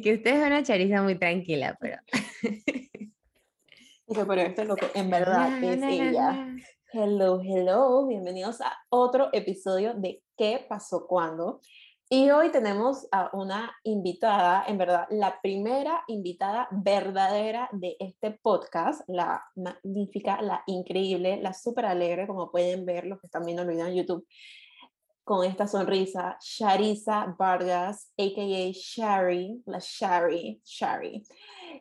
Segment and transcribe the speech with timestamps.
[0.00, 1.98] Es que usted es una chariza muy tranquila, pero...
[4.06, 6.56] pero esto es lo que en verdad es ella.
[6.90, 11.60] Hello, hello, bienvenidos a otro episodio de ¿Qué pasó cuando?
[12.08, 19.06] Y hoy tenemos a una invitada, en verdad, la primera invitada verdadera de este podcast,
[19.06, 23.68] la magnífica, la increíble, la súper alegre, como pueden ver los que están viendo el
[23.68, 24.26] video en YouTube
[25.24, 28.72] con esta sonrisa, Sharisa Vargas, a.k.a.
[28.72, 31.22] Shari, la Shari, Shari,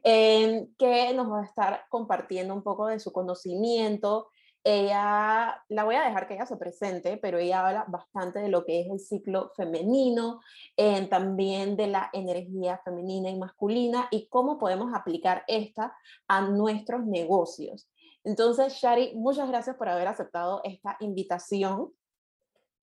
[0.04, 4.30] eh, que nos va a estar compartiendo un poco de su conocimiento.
[4.64, 8.66] Ella, la voy a dejar que ella se presente, pero ella habla bastante de lo
[8.66, 10.42] que es el ciclo femenino,
[10.76, 15.96] eh, también de la energía femenina y masculina y cómo podemos aplicar esta
[16.28, 17.90] a nuestros negocios.
[18.24, 21.92] Entonces, Shari, muchas gracias por haber aceptado esta invitación.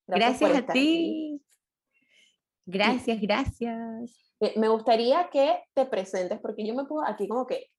[0.07, 1.41] Gracias, a ti.
[2.65, 4.35] Gracias, gracias.
[4.41, 7.71] Eh, me gustaría que te presentes, porque yo me puedo aquí como que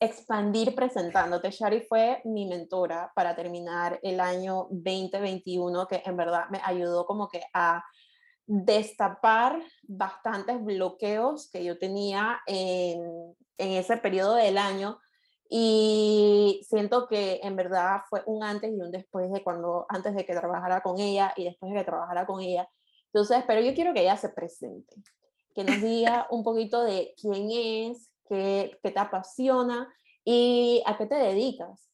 [0.00, 1.50] expandir presentándote.
[1.50, 7.28] Shari fue mi mentora para terminar el año 2021, que en verdad me ayudó como
[7.28, 7.84] que a
[8.46, 14.98] destapar bastantes bloqueos que yo tenía en, en ese periodo del año
[15.54, 20.24] y siento que en verdad fue un antes y un después de cuando, antes de
[20.24, 22.66] que trabajara con ella y después de que trabajara con ella.
[23.12, 24.96] Entonces, pero yo quiero que ella se presente,
[25.54, 29.92] que nos diga un poquito de quién es, qué, qué te apasiona
[30.24, 31.86] y a qué te dedicas.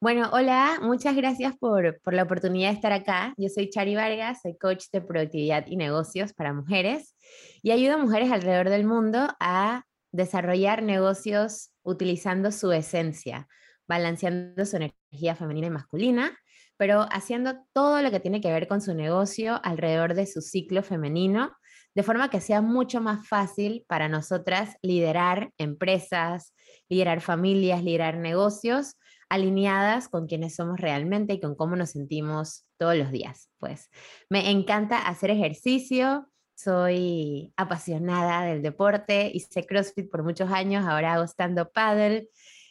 [0.00, 3.34] Bueno, hola, muchas gracias por, por, la oportunidad de estar acá.
[3.36, 7.14] Yo soy Chari Vargas, soy coach de productividad y negocios para mujeres
[7.62, 9.84] y ayudo a mujeres alrededor del mundo a
[10.16, 13.46] desarrollar negocios utilizando su esencia,
[13.86, 16.38] balanceando su energía femenina y masculina,
[16.76, 20.82] pero haciendo todo lo que tiene que ver con su negocio alrededor de su ciclo
[20.82, 21.52] femenino,
[21.94, 26.54] de forma que sea mucho más fácil para nosotras liderar empresas,
[26.88, 28.96] liderar familias, liderar negocios
[29.28, 33.50] alineadas con quienes somos realmente y con cómo nos sentimos todos los días.
[33.58, 33.90] Pues
[34.28, 41.24] me encanta hacer ejercicio, soy apasionada del deporte, hice CrossFit por muchos años, ahora hago
[41.24, 42.28] stand-up paddle,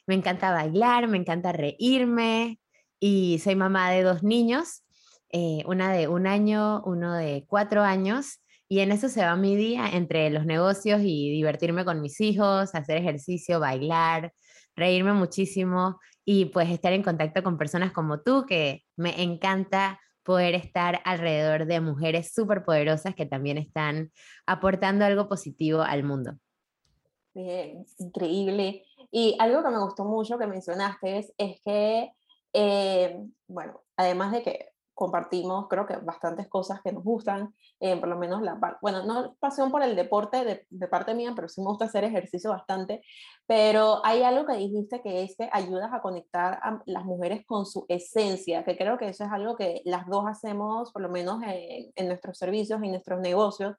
[0.07, 2.59] me encanta bailar, me encanta reírme
[2.99, 4.83] y soy mamá de dos niños,
[5.31, 9.55] eh, una de un año, uno de cuatro años, y en eso se va mi
[9.55, 14.33] día entre los negocios y divertirme con mis hijos, hacer ejercicio, bailar,
[14.75, 20.55] reírme muchísimo y pues estar en contacto con personas como tú, que me encanta poder
[20.55, 24.11] estar alrededor de mujeres súper poderosas que también están
[24.45, 26.33] aportando algo positivo al mundo.
[27.33, 28.83] Bien, increíble.
[29.11, 32.11] Y algo que me gustó mucho que mencionaste es, es que,
[32.53, 38.07] eh, bueno, además de que compartimos, creo que bastantes cosas que nos gustan, eh, por
[38.07, 41.61] lo menos la bueno, no pasión por el deporte de, de, parte mía, pero sí
[41.61, 43.01] me gusta hacer ejercicio bastante,
[43.45, 47.65] pero hay algo que dijiste que es que ayudas a conectar a las mujeres con
[47.65, 51.43] su esencia, que creo que eso es algo que las dos hacemos, por lo menos
[51.43, 53.75] en, en nuestros servicios y nuestros negocios,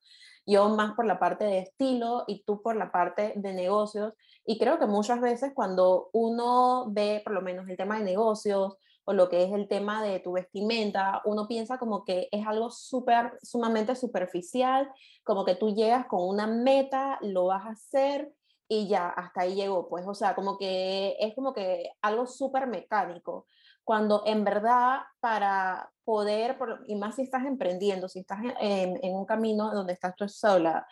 [0.47, 4.13] yo más por la parte de estilo y tú por la parte de negocios,
[4.45, 8.77] y creo que muchas veces cuando uno ve por lo menos el tema de negocios,
[9.07, 12.71] o lo que es el tema de tu vestimenta, uno piensa como que es algo
[12.71, 14.91] súper, sumamente superficial,
[15.23, 18.33] como que tú llegas con una meta, lo vas a hacer
[18.69, 22.67] y ya, hasta ahí llegó, pues, o sea, como que es como que algo súper
[22.67, 23.47] mecánico,
[23.85, 26.59] cuando en verdad para poder,
[26.89, 30.85] y más si estás emprendiendo, si estás en, un camino donde estás tú sola,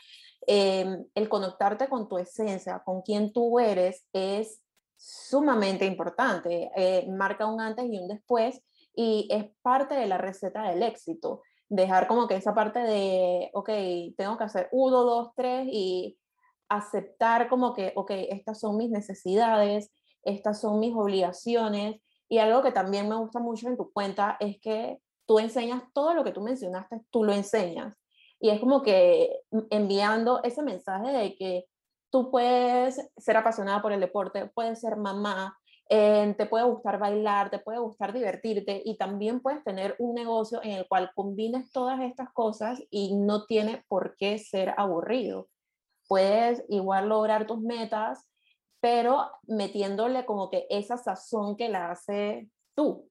[0.46, 4.63] em, el conectarte con tu esencia, con quien tú eres, es
[5.04, 8.62] sumamente importante, eh, marca un antes y un después
[8.94, 11.42] y es parte de la receta del éxito.
[11.68, 13.68] Dejar como que esa parte de, ok,
[14.16, 16.16] tengo que hacer uno, dos, tres y
[16.70, 19.92] aceptar como que, ok, estas son mis necesidades,
[20.22, 22.00] estas son mis obligaciones.
[22.28, 26.14] Y algo que también me gusta mucho en tu cuenta es que tú enseñas todo
[26.14, 27.94] lo que tú mencionaste, tú lo enseñas.
[28.40, 29.40] Y es como que
[29.70, 31.66] enviando ese mensaje de que
[32.14, 35.58] tú puedes ser apasionada por el deporte, puedes ser mamá,
[35.90, 40.60] eh, te puede gustar bailar, te puede gustar divertirte y también puedes tener un negocio
[40.62, 45.48] en el cual combines todas estas cosas y no tiene por qué ser aburrido.
[46.06, 48.24] Puedes igual lograr tus metas,
[48.78, 53.10] pero metiéndole como que esa sazón que la hace tú.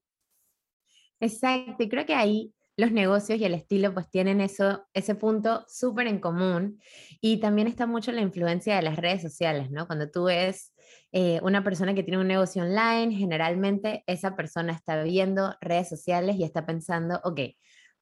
[1.20, 5.64] Exacto, y creo que ahí los negocios y el estilo pues tienen eso, ese punto
[5.68, 6.80] súper en común
[7.20, 9.86] y también está mucho la influencia de las redes sociales, ¿no?
[9.86, 10.72] Cuando tú ves
[11.12, 16.36] eh, una persona que tiene un negocio online, generalmente esa persona está viendo redes sociales
[16.36, 17.40] y está pensando, ok,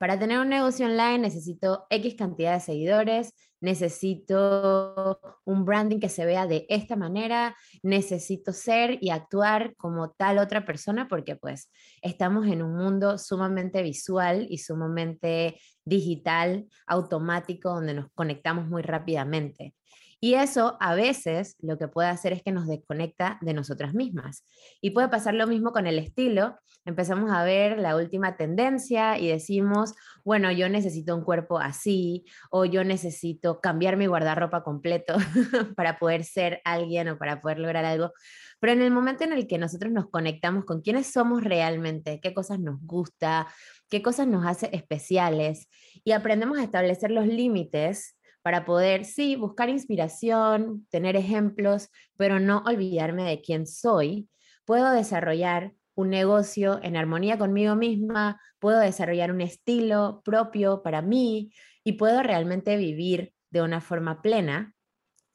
[0.02, 6.26] para tener un negocio online necesito X cantidad de seguidores, necesito un branding que se
[6.26, 11.70] vea de esta manera, necesito ser y actuar como tal otra persona porque pues
[12.02, 19.72] estamos en un mundo sumamente visual y sumamente digital, automático, donde nos conectamos muy rápidamente.
[20.24, 24.44] Y eso a veces lo que puede hacer es que nos desconecta de nosotras mismas.
[24.80, 26.60] Y puede pasar lo mismo con el estilo.
[26.84, 32.64] Empezamos a ver la última tendencia y decimos, bueno, yo necesito un cuerpo así o
[32.64, 35.16] yo necesito cambiar mi guardarropa completo
[35.76, 38.12] para poder ser alguien o para poder lograr algo.
[38.60, 42.32] Pero en el momento en el que nosotros nos conectamos con quiénes somos realmente, qué
[42.32, 43.48] cosas nos gusta,
[43.90, 45.68] qué cosas nos hace especiales
[46.04, 52.62] y aprendemos a establecer los límites para poder, sí, buscar inspiración, tener ejemplos, pero no
[52.66, 54.28] olvidarme de quién soy,
[54.64, 61.52] puedo desarrollar un negocio en armonía conmigo misma, puedo desarrollar un estilo propio para mí
[61.84, 64.74] y puedo realmente vivir de una forma plena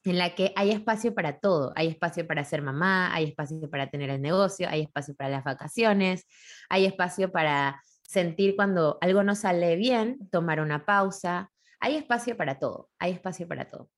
[0.03, 1.73] en la que hay espacio para todo.
[1.75, 5.43] Hay espacio para ser mamá, hay espacio para tener el negocio, hay espacio para las
[5.43, 6.25] vacaciones,
[6.69, 12.59] hay espacio para sentir cuando algo no sale bien, tomar una pausa, hay espacio para
[12.59, 13.89] todo, hay espacio para todo.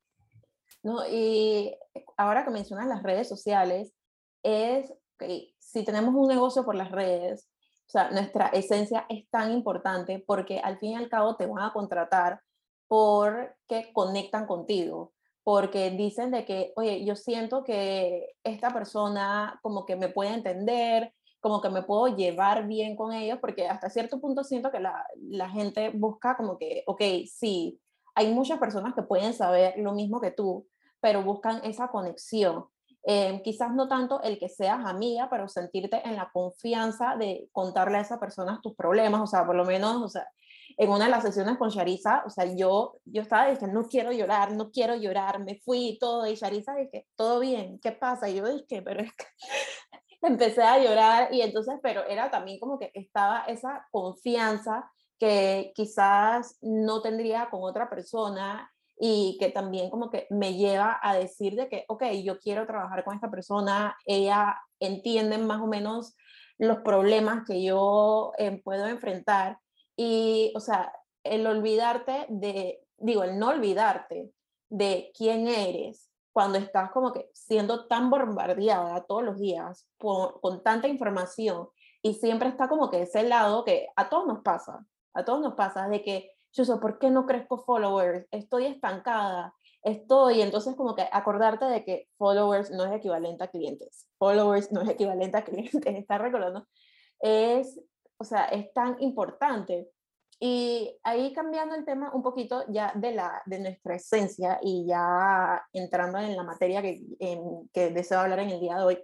[0.84, 1.76] No, y
[2.18, 3.94] ahora que mencionas las redes sociales,
[4.44, 7.50] es que si tenemos un negocio por las redes,
[7.88, 11.64] o sea, nuestra esencia es tan importante porque al fin y al cabo te van
[11.64, 12.40] a contratar
[12.88, 19.96] porque conectan contigo, porque dicen de que, oye, yo siento que esta persona como que
[19.96, 24.44] me puede entender, como que me puedo llevar bien con ellos, porque hasta cierto punto
[24.44, 27.80] siento que la, la gente busca como que, ok, sí,
[28.16, 30.68] hay muchas personas que pueden saber lo mismo que tú,
[31.00, 32.66] pero buscan esa conexión.
[33.04, 37.98] Eh, quizás no tanto el que seas amiga, pero sentirte en la confianza de contarle
[37.98, 40.28] a esa persona tus problemas, o sea, por lo menos, o sea,
[40.78, 44.12] en una de las sesiones con Sharisa, o sea, yo, yo estaba diciendo, no quiero
[44.12, 48.30] llorar, no quiero llorar, me fui y todo, y Sharisa dije, todo bien, ¿qué pasa?
[48.30, 49.26] Y yo dije, pero es que
[50.22, 56.58] empecé a llorar y entonces, pero era también como que estaba esa confianza que quizás
[56.62, 61.70] no tendría con otra persona y que también como que me lleva a decir de
[61.70, 66.16] que, ok, yo quiero trabajar con esta persona, ella entiende más o menos
[66.58, 69.60] los problemas que yo eh, puedo enfrentar
[69.96, 70.92] y, o sea,
[71.24, 74.32] el olvidarte de, digo, el no olvidarte
[74.70, 80.88] de quién eres cuando estás como que siendo tan bombardeada todos los días con tanta
[80.88, 81.68] información
[82.02, 85.56] y siempre está como que ese lado que a todos nos pasa, a todos nos
[85.56, 88.26] pasa de que, yo sé, ¿por qué no crezco followers?
[88.32, 89.54] Estoy estancada,
[89.84, 94.82] estoy, entonces como que acordarte de que followers no es equivalente a clientes, followers no
[94.82, 96.68] es equivalente a clientes, está recordando,
[97.20, 97.80] es,
[98.18, 99.90] o sea, es tan importante
[100.40, 105.66] y ahí cambiando el tema un poquito ya de, la, de nuestra esencia y ya
[105.74, 107.02] entrando en la materia que,
[107.74, 109.04] que deseo hablar en el día de hoy.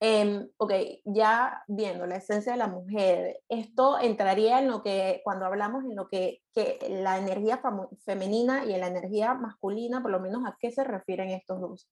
[0.00, 0.72] Eh, ok,
[1.04, 5.96] ya viendo la esencia de la mujer, esto entraría en lo que, cuando hablamos en
[5.96, 7.62] lo que, que la energía
[8.04, 11.88] femenina y la energía masculina, por lo menos a qué se refieren estos dos.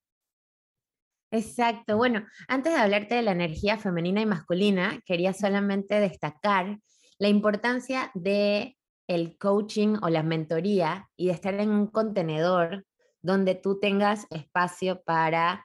[1.31, 1.97] Exacto.
[1.97, 6.79] Bueno, antes de hablarte de la energía femenina y masculina, quería solamente destacar
[7.19, 12.87] la importancia de el coaching o la mentoría y de estar en un contenedor
[13.23, 15.65] donde tú tengas espacio para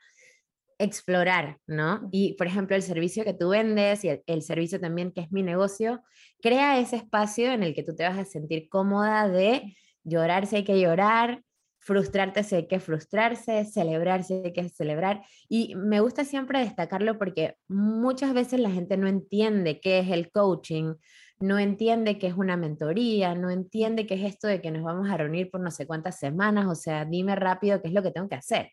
[0.79, 2.07] explorar, ¿no?
[2.11, 5.43] Y, por ejemplo, el servicio que tú vendes y el, servicio también que es mi
[5.43, 6.01] negocio,
[6.41, 9.75] crea ese espacio en el que tú te vas a sentir cómoda de
[10.05, 11.43] llorar si hay que llorar,
[11.79, 15.21] frustrarte si hay que frustrarse, celebrar si hay que celebrar.
[15.49, 20.31] Y me gusta siempre destacarlo porque muchas veces la gente no entiende qué es el
[20.31, 20.93] coaching,
[21.39, 25.09] no entiende que es una mentoría, no entiende qué es esto de que nos vamos
[25.09, 28.11] a reunir por no sé cuántas semanas, o sea, dime rápido qué es lo que
[28.11, 28.71] tengo que hacer.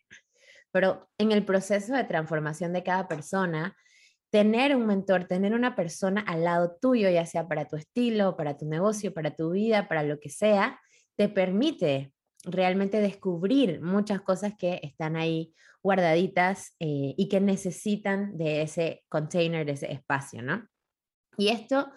[0.71, 3.75] Pero en el proceso de transformación de cada persona,
[4.29, 8.57] tener un mentor, tener una persona al lado tuyo, ya sea para tu estilo, para
[8.57, 10.79] tu negocio, para tu vida, para lo que sea,
[11.15, 12.11] te permite
[12.43, 19.65] realmente descubrir muchas cosas que están ahí guardaditas eh, y que necesitan de ese container,
[19.65, 20.67] de ese espacio, ¿no?
[21.37, 21.91] Y esto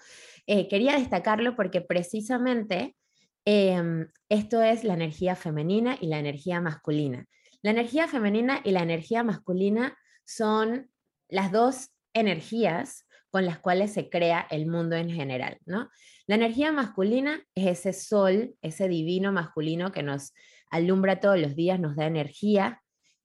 [0.53, 2.97] eh, quería destacarlo porque precisamente
[3.45, 7.27] em, esto es la energía femenina y la energía masculina.
[7.63, 10.91] La energía femenina y la energía masculina son
[11.29, 15.89] las dos energías con las cuales se crea el mundo en general, ¿no?
[16.27, 20.35] La energía masculina es ese sol, ese divino masculino que nos
[20.69, 22.83] alumbra todos los días, nos da energía,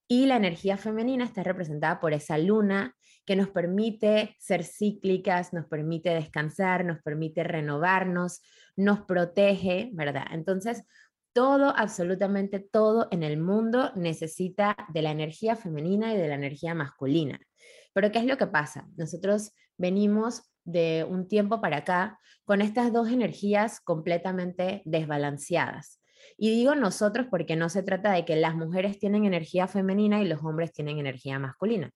[0.08, 2.95] y la energía femenina está representada por esa luna
[3.25, 8.41] que nos permite ser cíclicas, nos permite descansar, nos permite renovarnos,
[8.75, 10.25] nos protege, ¿verdad?
[10.32, 10.84] Entonces,
[11.34, 16.74] todo, absolutamente todo en el mundo necesita de la energía femenina y de la energía
[16.74, 17.39] masculina.
[17.94, 18.88] Pero ¿qué es lo que pasa?
[18.96, 26.01] Nosotros venimos de un tiempo para acá con estas dos energías completamente desbalanceadas.
[26.38, 30.27] Y digo nosotros porque no se trata de que las mujeres tienen energía femenina y
[30.27, 31.91] los hombres tienen energía masculina.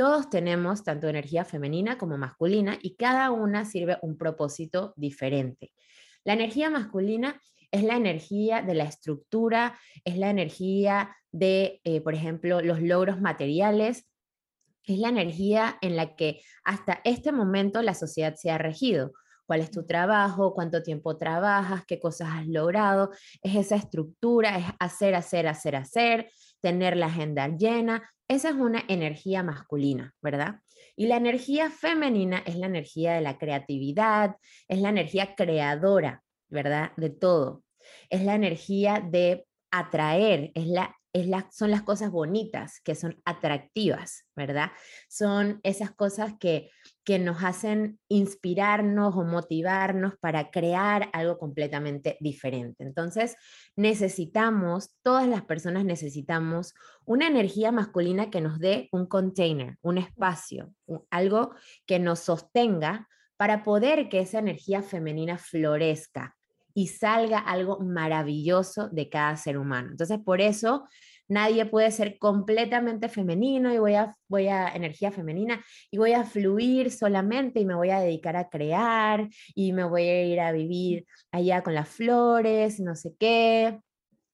[0.00, 5.74] Todos tenemos tanto energía femenina como masculina y cada una sirve un propósito diferente.
[6.24, 7.38] La energía masculina
[7.70, 13.20] es la energía de la estructura, es la energía de, eh, por ejemplo, los logros
[13.20, 14.08] materiales,
[14.86, 19.12] es la energía en la que hasta este momento la sociedad se ha regido.
[19.44, 20.54] ¿Cuál es tu trabajo?
[20.54, 21.84] ¿Cuánto tiempo trabajas?
[21.84, 23.10] ¿Qué cosas has logrado?
[23.42, 26.30] Es esa estructura, es hacer, hacer, hacer, hacer,
[26.60, 28.10] tener la agenda llena.
[28.28, 30.60] Esa es una energía masculina, ¿verdad?
[30.96, 34.36] Y la energía femenina es la energía de la creatividad,
[34.68, 36.92] es la energía creadora, ¿verdad?
[36.96, 37.64] De todo.
[38.08, 40.96] Es la energía de atraer, es la
[41.50, 44.70] son las cosas bonitas, que son atractivas, ¿verdad?
[45.08, 46.70] Son esas cosas que,
[47.04, 52.84] que nos hacen inspirarnos o motivarnos para crear algo completamente diferente.
[52.84, 53.36] Entonces,
[53.76, 56.74] necesitamos, todas las personas necesitamos
[57.04, 60.72] una energía masculina que nos dé un container, un espacio,
[61.10, 61.54] algo
[61.86, 66.36] que nos sostenga para poder que esa energía femenina florezca,
[66.74, 69.90] y salga algo maravilloso de cada ser humano.
[69.90, 70.86] Entonces, por eso
[71.30, 76.24] nadie puede ser completamente femenino y voy a, voy a energía femenina y voy a
[76.24, 80.52] fluir solamente y me voy a dedicar a crear y me voy a ir a
[80.52, 83.80] vivir allá con las flores, no sé qué.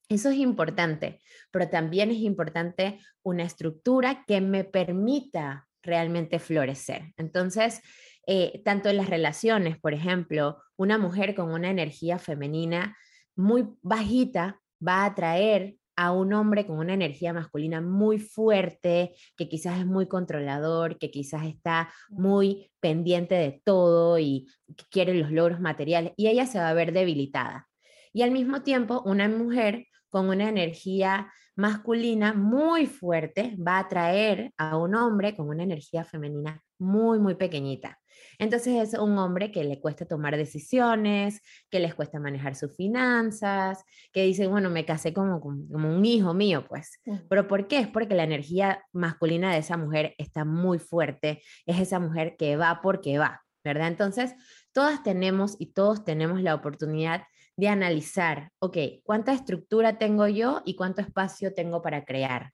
[0.08, 7.12] Eso es importante, pero también es importante una estructura que me permita realmente florecer.
[7.16, 7.82] Entonces,
[8.26, 12.96] eh, tanto en las relaciones, por ejemplo, una mujer con una energía femenina
[13.36, 19.48] muy bajita va a atraer a un hombre con una energía masculina muy fuerte, que
[19.48, 24.46] quizás es muy controlador, que quizás está muy pendiente de todo y
[24.90, 27.68] quiere los logros materiales, y ella se va a ver debilitada.
[28.12, 34.52] Y al mismo tiempo, una mujer con una energía masculina muy fuerte va a atraer
[34.58, 37.98] a un hombre con una energía femenina muy, muy pequeñita.
[38.38, 43.82] Entonces es un hombre que le cuesta tomar decisiones, que les cuesta manejar sus finanzas,
[44.12, 47.00] que dice, bueno, me casé como, como un hijo mío, pues.
[47.28, 47.78] Pero ¿por qué?
[47.80, 52.56] Es porque la energía masculina de esa mujer está muy fuerte, es esa mujer que
[52.56, 53.88] va porque va, ¿verdad?
[53.88, 54.34] Entonces,
[54.72, 57.24] todas tenemos y todos tenemos la oportunidad
[57.56, 62.52] de analizar, ok, ¿cuánta estructura tengo yo y cuánto espacio tengo para crear?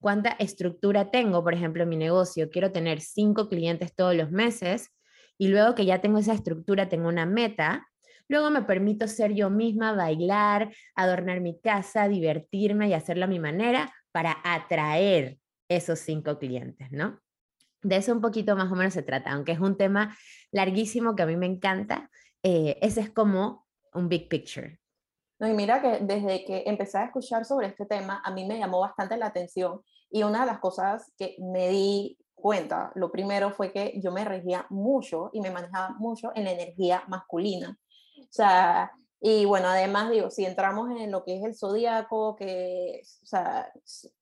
[0.00, 2.50] ¿Cuánta estructura tengo, por ejemplo, en mi negocio?
[2.50, 4.90] Quiero tener cinco clientes todos los meses
[5.38, 7.88] y luego que ya tengo esa estructura, tengo una meta,
[8.28, 13.38] luego me permito ser yo misma, bailar, adornar mi casa, divertirme y hacerlo a mi
[13.38, 15.38] manera para atraer
[15.68, 17.20] esos cinco clientes, ¿no?
[17.82, 20.16] De eso un poquito más o menos se trata, aunque es un tema
[20.50, 22.10] larguísimo que a mí me encanta,
[22.42, 24.78] eh, ese es como un big picture.
[25.38, 28.58] No, y mira que desde que empecé a escuchar sobre este tema, a mí me
[28.58, 33.50] llamó bastante la atención y una de las cosas que me di cuenta, lo primero
[33.50, 37.78] fue que yo me regía mucho y me manejaba mucho en la energía masculina.
[38.18, 43.00] O sea, y bueno, además digo, si entramos en lo que es el zodíaco, que
[43.22, 43.72] o sea,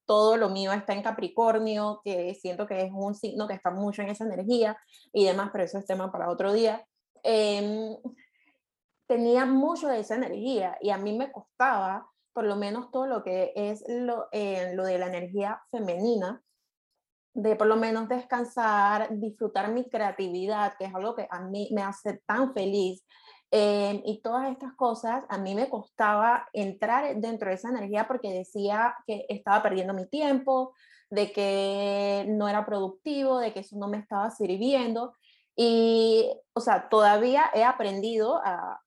[0.07, 4.03] todo lo mío está en Capricornio, que siento que es un signo que está mucho
[4.03, 4.77] en esa energía
[5.13, 6.87] y demás, pero eso es tema para otro día.
[7.23, 7.97] Em,
[9.15, 13.23] tenía mucho de esa energía y a mí me costaba, por lo menos todo lo
[13.23, 16.43] que es lo, eh, lo de la energía femenina,
[17.33, 21.83] de por lo menos descansar, disfrutar mi creatividad, que es algo que a mí me
[21.83, 23.05] hace tan feliz.
[23.53, 28.33] Eh, y todas estas cosas, a mí me costaba entrar dentro de esa energía porque
[28.33, 30.75] decía que estaba perdiendo mi tiempo,
[31.09, 35.13] de que no era productivo, de que eso no me estaba sirviendo.
[35.55, 38.81] Y, o sea, todavía he aprendido a,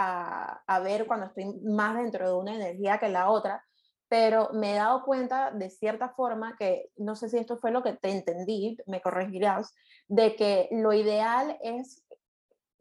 [0.00, 3.64] a, a ver cuando estoy más dentro de una energía que la otra,
[4.08, 7.82] pero me he dado cuenta de cierta forma que, no sé si esto fue lo
[7.82, 9.72] que te entendí, me corregirás,
[10.08, 12.04] de que lo ideal es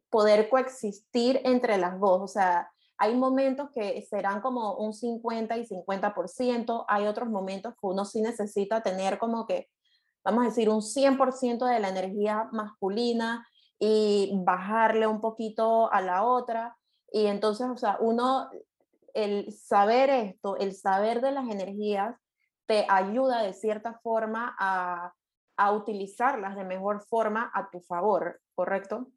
[0.10, 5.66] poder coexistir entre las dos, o sea, hay momentos que serán como un 50 y
[5.66, 9.70] 50%, hay otros momentos que uno sí necesita tener como que,
[10.24, 13.48] vamos a decir, un 100% de la energía masculina
[13.80, 16.76] y bajarle un poquito a la otra.
[17.12, 18.50] Y entonces, o sea, uno
[19.14, 22.16] el saber esto, el saber de las energías,
[22.66, 25.14] te ayuda de cierta forma a,
[25.58, 29.08] a utilizarlas de mejor forma a tu favor, ¿correcto?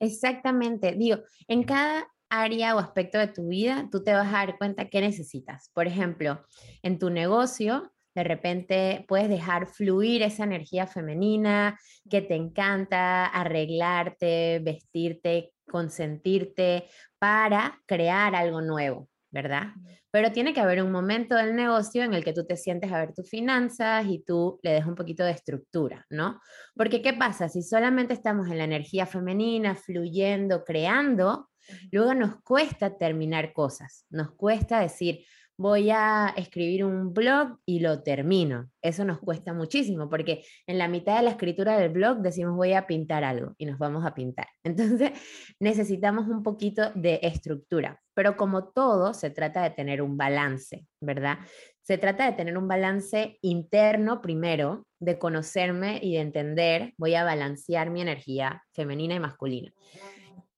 [0.00, 0.92] Exactamente.
[0.92, 4.88] Digo, en cada área o aspecto de tu vida, tú te vas a dar cuenta
[4.88, 5.70] qué necesitas.
[5.72, 6.44] Por ejemplo,
[6.82, 11.78] en tu negocio, de repente puedes dejar fluir esa energía femenina
[12.10, 19.68] que te encanta, arreglarte, vestirte, consentirte para crear algo nuevo, ¿verdad?
[20.10, 22.98] Pero tiene que haber un momento del negocio en el que tú te sientes a
[22.98, 26.40] ver tus finanzas y tú le des un poquito de estructura, ¿no?
[26.74, 27.48] Porque ¿qué pasa?
[27.48, 31.50] Si solamente estamos en la energía femenina, fluyendo, creando,
[31.90, 35.24] luego nos cuesta terminar cosas, nos cuesta decir,
[35.58, 38.70] voy a escribir un blog y lo termino.
[38.82, 42.74] Eso nos cuesta muchísimo porque en la mitad de la escritura del blog decimos voy
[42.74, 44.46] a pintar algo y nos vamos a pintar.
[44.64, 45.12] Entonces
[45.58, 51.38] necesitamos un poquito de estructura, pero como todo se trata de tener un balance, ¿verdad?
[51.82, 57.24] Se trata de tener un balance interno primero, de conocerme y de entender, voy a
[57.24, 59.72] balancear mi energía femenina y masculina.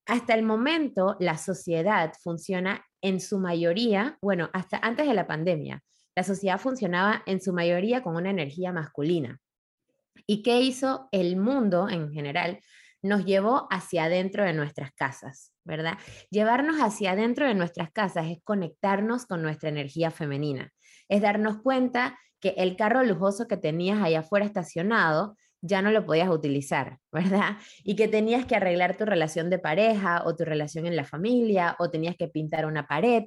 [0.07, 5.83] Hasta el momento, la sociedad funciona en su mayoría, bueno, hasta antes de la pandemia,
[6.17, 9.41] la sociedad funcionaba en su mayoría con una energía masculina.
[10.27, 12.61] ¿Y qué hizo el mundo en general?
[13.03, 15.97] Nos llevó hacia adentro de nuestras casas, ¿verdad?
[16.31, 20.73] Llevarnos hacia adentro de nuestras casas es conectarnos con nuestra energía femenina,
[21.09, 26.05] es darnos cuenta que el carro lujoso que tenías allá afuera estacionado ya no lo
[26.07, 27.57] podías utilizar, ¿verdad?
[27.85, 31.77] Y que tenías que arreglar tu relación de pareja o tu relación en la familia
[31.79, 33.25] o tenías que pintar una pared,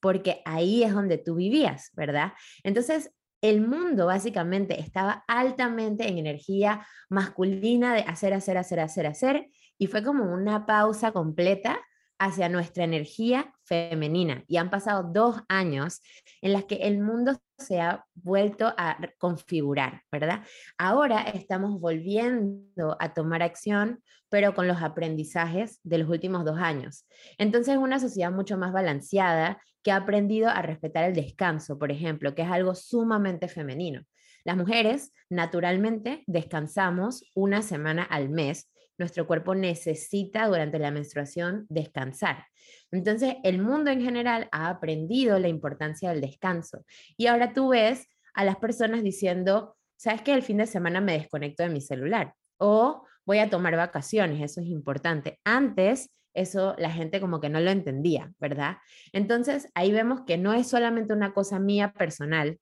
[0.00, 2.32] porque ahí es donde tú vivías, ¿verdad?
[2.64, 9.46] Entonces, el mundo básicamente estaba altamente en energía masculina de hacer, hacer, hacer, hacer, hacer,
[9.78, 11.80] y fue como una pausa completa
[12.22, 14.44] hacia nuestra energía femenina.
[14.46, 16.00] Y han pasado dos años
[16.40, 20.44] en las que el mundo se ha vuelto a configurar, ¿verdad?
[20.78, 27.06] Ahora estamos volviendo a tomar acción, pero con los aprendizajes de los últimos dos años.
[27.38, 32.36] Entonces, una sociedad mucho más balanceada que ha aprendido a respetar el descanso, por ejemplo,
[32.36, 34.02] que es algo sumamente femenino.
[34.44, 42.46] Las mujeres, naturalmente, descansamos una semana al mes nuestro cuerpo necesita durante la menstruación descansar.
[42.90, 46.84] Entonces, el mundo en general ha aprendido la importancia del descanso.
[47.16, 51.12] Y ahora tú ves a las personas diciendo, ¿sabes que El fin de semana me
[51.12, 52.34] desconecto de mi celular.
[52.58, 55.38] O voy a tomar vacaciones, eso es importante.
[55.44, 58.76] Antes, eso la gente como que no lo entendía, ¿verdad?
[59.12, 62.58] Entonces, ahí vemos que no es solamente una cosa mía personal,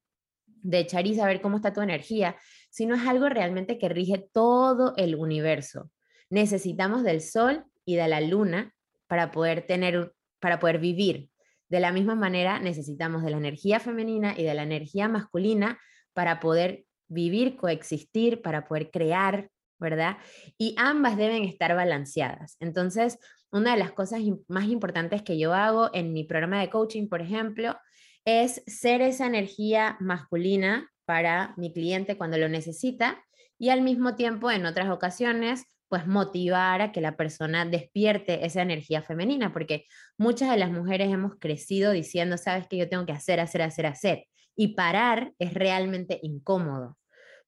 [0.63, 2.37] de echar y saber cómo está tu energía,
[2.69, 5.91] sino es algo realmente que rige todo el universo.
[6.31, 8.73] Necesitamos del sol y de la luna
[9.09, 11.29] para poder tener, para poder vivir.
[11.69, 15.79] De la misma manera, necesitamos de la energía femenina y de la energía masculina
[16.15, 20.19] para poder vivir, coexistir, para poder crear, ¿verdad?
[20.57, 22.57] Y ambas deben estar balanceadas.
[22.61, 23.19] Entonces,
[23.51, 27.21] una de las cosas más importantes que yo hago en mi programa de coaching, por
[27.21, 27.77] ejemplo,
[28.25, 33.23] es ser esa energía masculina para mi cliente cuando lo necesita
[33.59, 38.63] y al mismo tiempo en otras ocasiones pues motivar a que la persona despierte esa
[38.63, 43.13] energía femenina, porque muchas de las mujeres hemos crecido diciendo, sabes que yo tengo que
[43.13, 44.25] hacer, hacer, hacer, hacer,
[44.55, 46.97] y parar es realmente incómodo.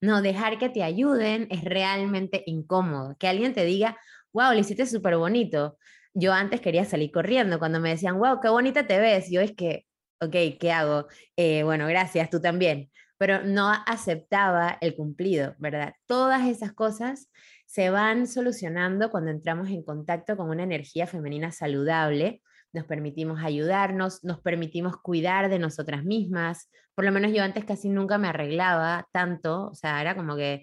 [0.01, 3.17] No, dejar que te ayuden es realmente incómodo.
[3.17, 3.97] Que alguien te diga,
[4.33, 5.79] wow, lo hiciste súper bonito.
[6.13, 9.31] Yo antes quería salir corriendo cuando me decían, wow, qué bonita te ves.
[9.31, 9.87] Yo es que,
[10.21, 11.07] ok, ¿qué hago?
[11.37, 12.91] Eh, bueno, gracias, tú también.
[13.19, 15.95] Pero no aceptaba el cumplido, ¿verdad?
[16.07, 17.31] Todas esas cosas
[17.73, 22.43] se van solucionando cuando entramos en contacto con una energía femenina saludable,
[22.75, 26.69] nos permitimos ayudarnos, nos permitimos cuidar de nosotras mismas.
[26.95, 30.61] Por lo menos yo antes casi nunca me arreglaba tanto, o sea, era como que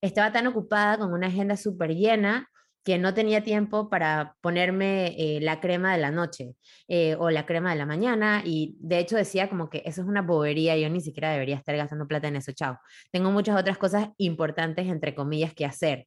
[0.00, 2.48] estaba tan ocupada con una agenda súper llena
[2.84, 6.54] que no tenía tiempo para ponerme eh, la crema de la noche
[6.86, 10.06] eh, o la crema de la mañana y de hecho decía como que eso es
[10.06, 12.78] una bobería, yo ni siquiera debería estar gastando plata en eso, chao.
[13.10, 16.06] Tengo muchas otras cosas importantes, entre comillas, que hacer.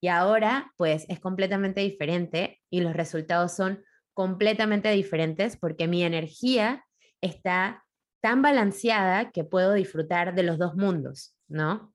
[0.00, 3.82] Y ahora, pues es completamente diferente y los resultados son
[4.14, 6.84] completamente diferentes porque mi energía
[7.20, 7.84] está
[8.20, 11.92] tan balanceada que puedo disfrutar de los dos mundos, ¿no?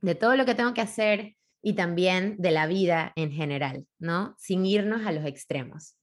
[0.00, 4.34] De todo lo que tengo que hacer y también de la vida en general, ¿no?
[4.38, 5.96] Sin irnos a los extremos.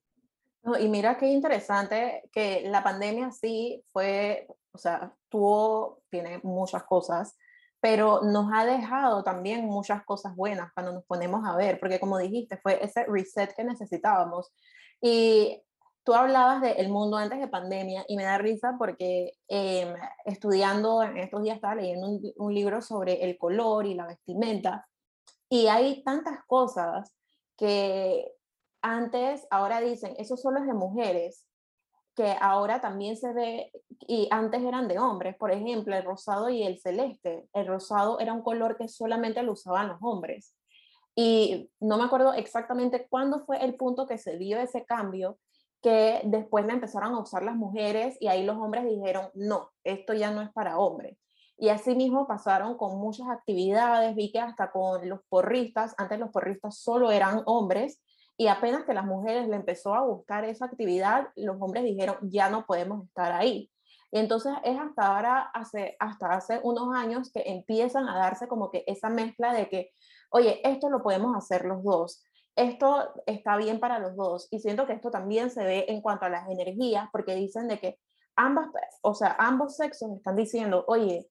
[0.79, 7.37] y mira qué interesante que la pandemia sí fue, o sea, tuvo, tiene muchas cosas,
[7.81, 12.17] pero nos ha dejado también muchas cosas buenas cuando nos ponemos a ver, porque como
[12.17, 14.53] dijiste, fue ese reset que necesitábamos.
[15.01, 15.61] Y
[16.03, 21.17] tú hablabas del mundo antes de pandemia y me da risa porque em, estudiando en
[21.17, 24.87] estos días estaba leyendo un, un, libro sobre el color y la vestimenta
[25.49, 27.13] y hay tantas cosas
[27.57, 28.31] que
[28.81, 31.45] antes, ahora dicen, eso solo es de mujeres,
[32.21, 36.61] que ahora también se ve, y antes eran de hombres, por ejemplo, el rosado y
[36.61, 37.47] el celeste.
[37.51, 40.55] El rosado era un color que solamente lo usaban los hombres.
[41.15, 45.39] Y no me acuerdo exactamente cuándo fue el punto que se dio ese cambio,
[45.81, 50.13] que después le empezaron a usar las mujeres y ahí los hombres dijeron, no, esto
[50.13, 51.17] ya no es para hombres.
[51.57, 56.29] Y así mismo pasaron con muchas actividades, vi que hasta con los porristas, antes los
[56.29, 57.99] porristas solo eran hombres,
[58.41, 62.49] y apenas que las mujeres le empezó a gustar esa actividad, los hombres dijeron, ya
[62.49, 63.69] no podemos estar ahí.
[64.11, 68.71] Y entonces es hasta ahora, hace, hasta hace unos años que empiezan a darse como
[68.71, 69.91] que esa mezcla de que,
[70.31, 72.23] oye, esto lo podemos hacer los dos,
[72.55, 74.47] esto está bien para los dos.
[74.49, 77.77] Y siento que esto también se ve en cuanto a las energías, porque dicen de
[77.77, 77.99] que
[78.35, 78.69] ambas,
[79.03, 81.29] o sea, ambos sexos están diciendo, oye,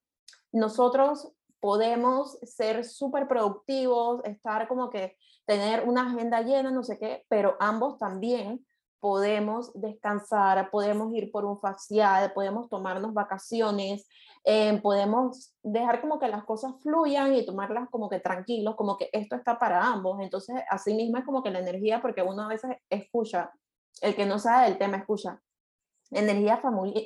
[0.52, 5.16] nosotros podemos ser súper productivos, estar como que
[5.46, 8.64] tener una agenda llena, no sé qué, pero ambos también
[9.00, 14.06] podemos descansar, podemos ir por un facial, podemos tomarnos vacaciones,
[14.44, 19.08] eh, podemos dejar como que las cosas fluyan y tomarlas como que tranquilos, como que
[19.12, 20.20] esto está para ambos.
[20.20, 23.50] Entonces, así mismo es como que la energía, porque uno a veces escucha,
[24.02, 25.40] el que no sabe del tema escucha,
[26.10, 26.60] energía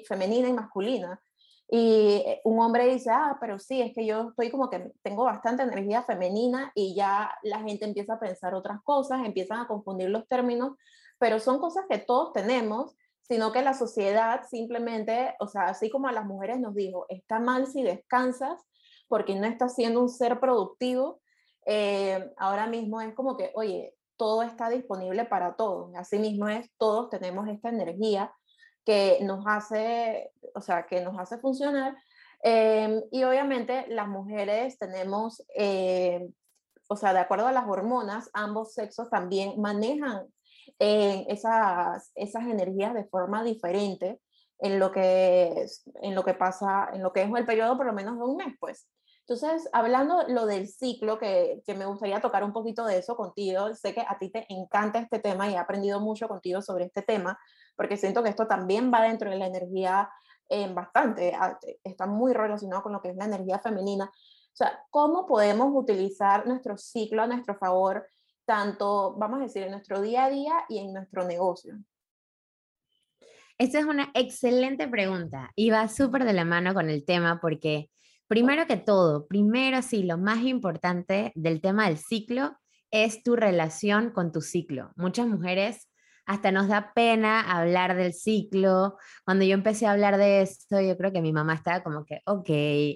[0.07, 1.21] femenina y masculina.
[1.69, 5.25] Y eh, un hombre dice, ah, pero sí, es que yo estoy como que tengo
[5.25, 10.11] bastante energía femenina y ya la gente empieza a pensar otras cosas, empiezan a confundir
[10.11, 10.77] los términos,
[11.19, 16.09] pero son cosas que todos tenemos, sino que la sociedad simplemente, o sea, así como
[16.09, 18.61] a las mujeres nos dijo, está mal si descansas
[19.09, 21.21] porque no estás siendo un ser productivo,
[21.67, 26.71] eh, ahora mismo es como que, oye, todo está disponible para todos, así mismo es,
[26.77, 28.33] todos tenemos esta energía
[28.85, 31.97] que nos hace, o sea, que nos hace funcionar.
[32.43, 36.29] Em, y obviamente las mujeres tenemos, eh,
[36.89, 40.27] o sea, de acuerdo a las hormonas, ambos sexos también manejan
[40.79, 44.21] eh, esas, esas energías de forma diferente
[44.59, 45.67] en lo que
[46.03, 48.37] en lo que pasa, en lo que es el periodo por lo menos de un
[48.37, 48.89] mes, pues.
[49.21, 53.75] Entonces, hablando lo del ciclo, que, que, me gustaría tocar un poquito de eso contigo,
[53.75, 57.01] sé que a ti te encanta este tema y he aprendido mucho contigo sobre este
[57.01, 57.39] tema,
[57.77, 60.11] porque siento que esto también va dentro de la energía
[60.49, 61.33] eh, bastante,
[61.83, 64.05] está muy relacionado con lo que es la energía femenina.
[64.07, 68.07] O sea, ¿cómo podemos utilizar nuestro ciclo a nuestro favor,
[68.45, 71.77] tanto, vamos a decir, en nuestro día a día y en nuestro negocio?
[73.57, 77.91] Esta es una excelente pregunta y va súper de la mano con el tema porque,
[78.27, 82.57] primero que todo, primero sí, lo más importante del tema del ciclo
[82.91, 84.93] es tu relación con tu ciclo.
[84.97, 85.89] Muchas mujeres
[86.27, 88.97] hasta nos da pena hablar del ciclo.
[89.25, 92.21] Cuando yo empecé a hablar de esto, yo creo que mi mamá estaba como que,
[92.27, 92.51] ok,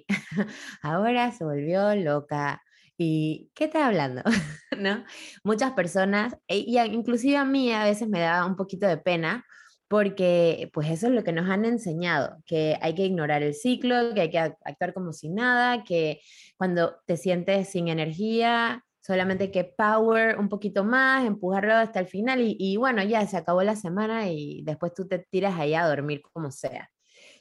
[0.82, 2.62] ahora se volvió loca.
[2.96, 4.22] ¿Y qué está hablando?
[4.78, 5.04] ¿No?
[5.44, 9.44] Muchas personas, e, y inclusive a mí a veces me da un poquito de pena
[9.88, 14.14] porque pues eso es lo que nos han enseñado, que hay que ignorar el ciclo,
[14.14, 16.20] que hay que actuar como si nada, que
[16.56, 22.40] cuando te sientes sin energía, solamente que power un poquito más, empujarlo hasta el final
[22.42, 26.20] y, bueno, ya se acabó la semana y después tú te tiras ahí a dormir
[26.20, 26.90] como sea.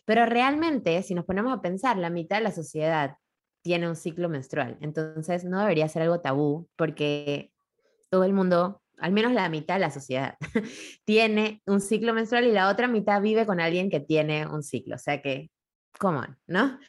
[0.06, 3.18] Pero realmente, si nos ponemos a pensar, la mitad de la sociedad
[3.62, 7.52] tiene un ciclo menstrual, entonces no debería ser algo tabú porque
[8.10, 10.38] todo el mundo, al menos la mitad de la sociedad,
[11.04, 14.96] tiene un ciclo menstrual y la otra mitad vive con alguien que tiene un ciclo,
[14.96, 15.52] o sea que,
[16.00, 16.80] come on, ¿no?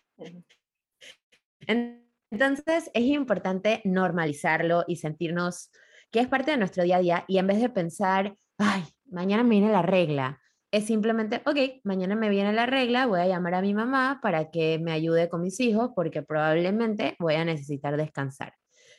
[1.67, 5.71] Entonces es importante normalizarlo y sentirnos
[6.11, 9.43] que es parte de nuestro día a día y en vez de pensar, ay, mañana
[9.43, 13.55] me viene la regla, es simplemente, ok, mañana me viene la regla, voy a llamar
[13.55, 17.97] a mi mamá para que me ayude con mis hijos porque probablemente voy a necesitar
[17.97, 18.55] descansar,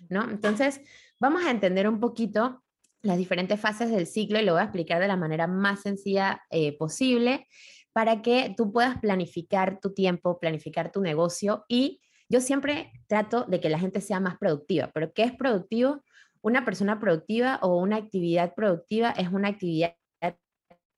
[0.09, 0.29] ¿no?
[0.29, 0.81] Entonces,
[1.19, 2.63] vamos a entender un poquito
[3.01, 6.41] las diferentes fases del ciclo y lo voy a explicar de la manera más sencilla
[6.49, 7.47] eh, posible
[7.93, 13.59] para que tú puedas planificar tu tiempo, planificar tu negocio y yo siempre trato de
[13.59, 16.03] que la gente sea más productiva, pero ¿qué es productivo?
[16.41, 19.95] Una persona productiva o una actividad productiva es una actividad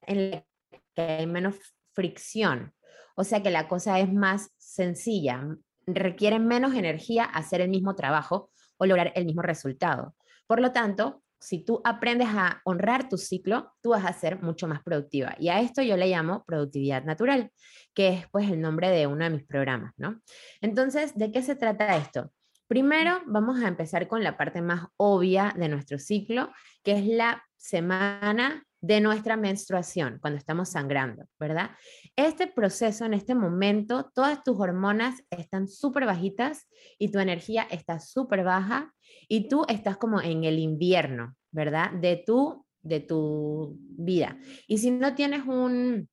[0.05, 0.45] en la
[0.93, 1.55] que hay menos
[1.93, 2.73] fricción,
[3.15, 5.47] o sea que la cosa es más sencilla,
[5.87, 10.15] requiere menos energía hacer el mismo trabajo o lograr el mismo resultado.
[10.47, 14.67] Por lo tanto, si tú aprendes a honrar tu ciclo, tú vas a ser mucho
[14.67, 15.35] más productiva.
[15.39, 17.51] Y a esto yo le llamo productividad natural,
[17.95, 20.21] que es pues el nombre de uno de mis programas, ¿no?
[20.61, 22.31] Entonces, ¿de qué se trata esto?
[22.67, 26.51] Primero, vamos a empezar con la parte más obvia de nuestro ciclo,
[26.83, 31.71] que es la semana de nuestra menstruación, cuando estamos sangrando, ¿verdad?
[32.15, 36.67] Este proceso, en este momento, todas tus hormonas están súper bajitas
[36.97, 38.91] y tu energía está súper baja
[39.29, 41.91] y tú estás como en el invierno, ¿verdad?
[41.91, 44.37] De tu, de tu vida.
[44.67, 46.09] Y si no tienes un,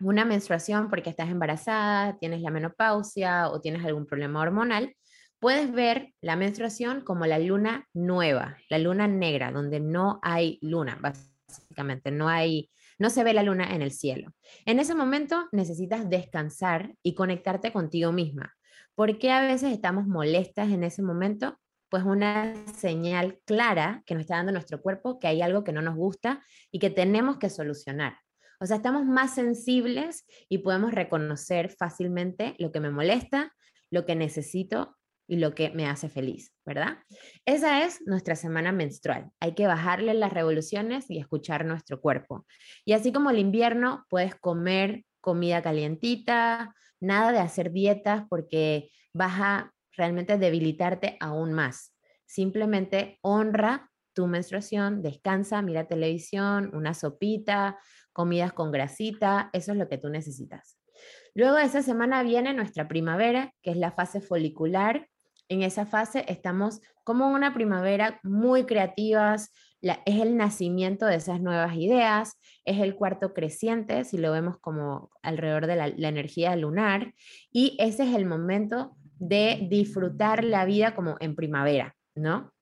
[0.00, 4.94] una menstruación porque estás embarazada, tienes la menopausia o tienes algún problema hormonal,
[5.38, 10.98] puedes ver la menstruación como la luna nueva, la luna negra, donde no hay luna,
[11.48, 14.32] básicamente, no hay, no se ve la luna en el cielo.
[14.66, 18.54] En ese momento necesitas descansar y conectarte contigo misma.
[18.94, 21.58] ¿Por qué a veces estamos molestas en ese momento?
[21.88, 25.80] Pues una señal clara que nos está dando nuestro cuerpo que hay algo que no
[25.80, 28.18] nos gusta y que tenemos que solucionar.
[28.60, 33.54] O sea, estamos más sensibles y podemos reconocer fácilmente lo que me molesta,
[33.90, 34.97] lo que necesito
[35.28, 36.98] y lo que me hace feliz, ¿verdad?
[37.44, 39.30] Esa es nuestra semana menstrual.
[39.40, 42.46] Hay que bajarle las revoluciones y escuchar nuestro cuerpo.
[42.84, 49.40] Y así como el invierno, puedes comer comida calientita, nada de hacer dietas porque vas
[49.40, 51.94] a realmente debilitarte aún más.
[52.24, 57.78] Simplemente honra tu menstruación, descansa, mira televisión, una sopita,
[58.12, 60.78] comidas con grasita, eso es lo que tú necesitas.
[61.34, 65.08] Luego de esa semana viene nuestra primavera, que es la fase folicular,
[65.48, 71.76] en esa fase estamos como una primavera muy creativas, es el nacimiento de esas nuevas
[71.76, 77.14] ideas, es el cuarto creciente, si lo vemos como alrededor de la, la energía lunar,
[77.50, 82.52] y ese es el momento de disfrutar la vida como en primavera, ¿no?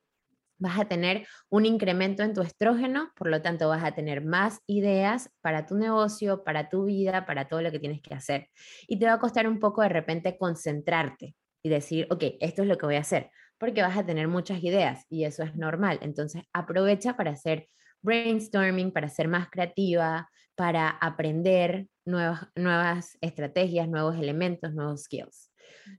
[0.58, 4.60] Vas a tener un incremento en tu estrógeno, por lo tanto vas a tener más
[4.66, 8.48] ideas para tu negocio, para tu vida, para todo lo que tienes que hacer.
[8.86, 11.34] Y te va a costar un poco de repente concentrarte,
[11.66, 14.62] y decir, ok, esto es lo que voy a hacer, porque vas a tener muchas
[14.62, 15.98] ideas y eso es normal.
[16.00, 17.68] Entonces, aprovecha para hacer
[18.02, 25.50] brainstorming, para ser más creativa, para aprender nuevas, nuevas estrategias, nuevos elementos, nuevos skills.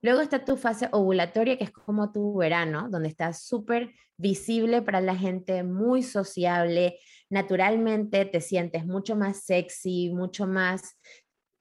[0.01, 5.01] Luego está tu fase ovulatoria, que es como tu verano, donde estás súper visible para
[5.01, 6.97] la gente, muy sociable,
[7.30, 10.97] naturalmente te sientes mucho más sexy, mucho más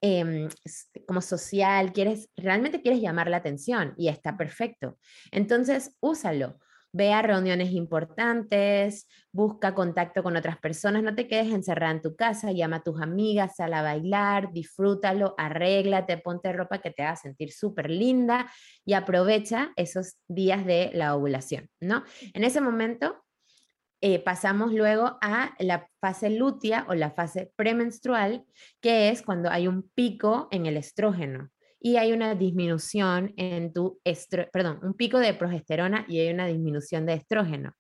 [0.03, 0.49] Em,
[1.07, 4.99] como social, quieres, realmente quieres llamar la atención y está perfecto.
[5.33, 6.59] Entonces, úsalo.
[6.93, 12.17] Ve a reuniones importantes, busca contacto con otras personas, no te quedes encerrada en tu
[12.17, 17.17] casa, llama a tus amigas, sal a bailar, disfrútalo, arréglate, ponte ropa que te haga
[17.17, 18.51] sentir súper linda
[18.85, 22.03] y aprovecha esos días de la ovulación, ¿no?
[22.33, 23.26] En ese momento
[24.01, 28.45] eh, pasamos luego a la fase lútea o la fase premenstrual,
[28.81, 34.01] que es cuando hay un pico en el estrógeno y hay una disminución en tu
[34.05, 37.73] estro, perdón, un pico de progesterona y hay una disminución de estrógeno.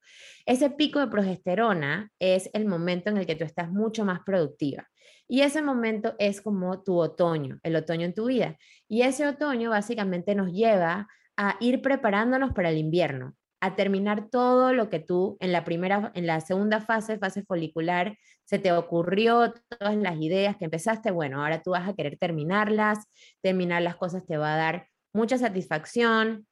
[0.47, 4.87] Ese pico de progesterona es el momento en el que tú estás mucho más productiva.
[5.29, 8.57] Y ese momento es como tu otoño, el otoño en tu vida.
[8.89, 14.73] Y ese otoño básicamente nos lleva a ir preparándonos para el invierno a terminar todo
[14.73, 19.55] lo que tú en la primera, en la segunda fase, fase folicular, se te ocurrió,
[19.79, 22.99] todas las ideas que empezaste, bueno, ahora tú vas a querer terminarlas,
[23.43, 26.47] terminar las cosas te va a dar mucha satisfacción,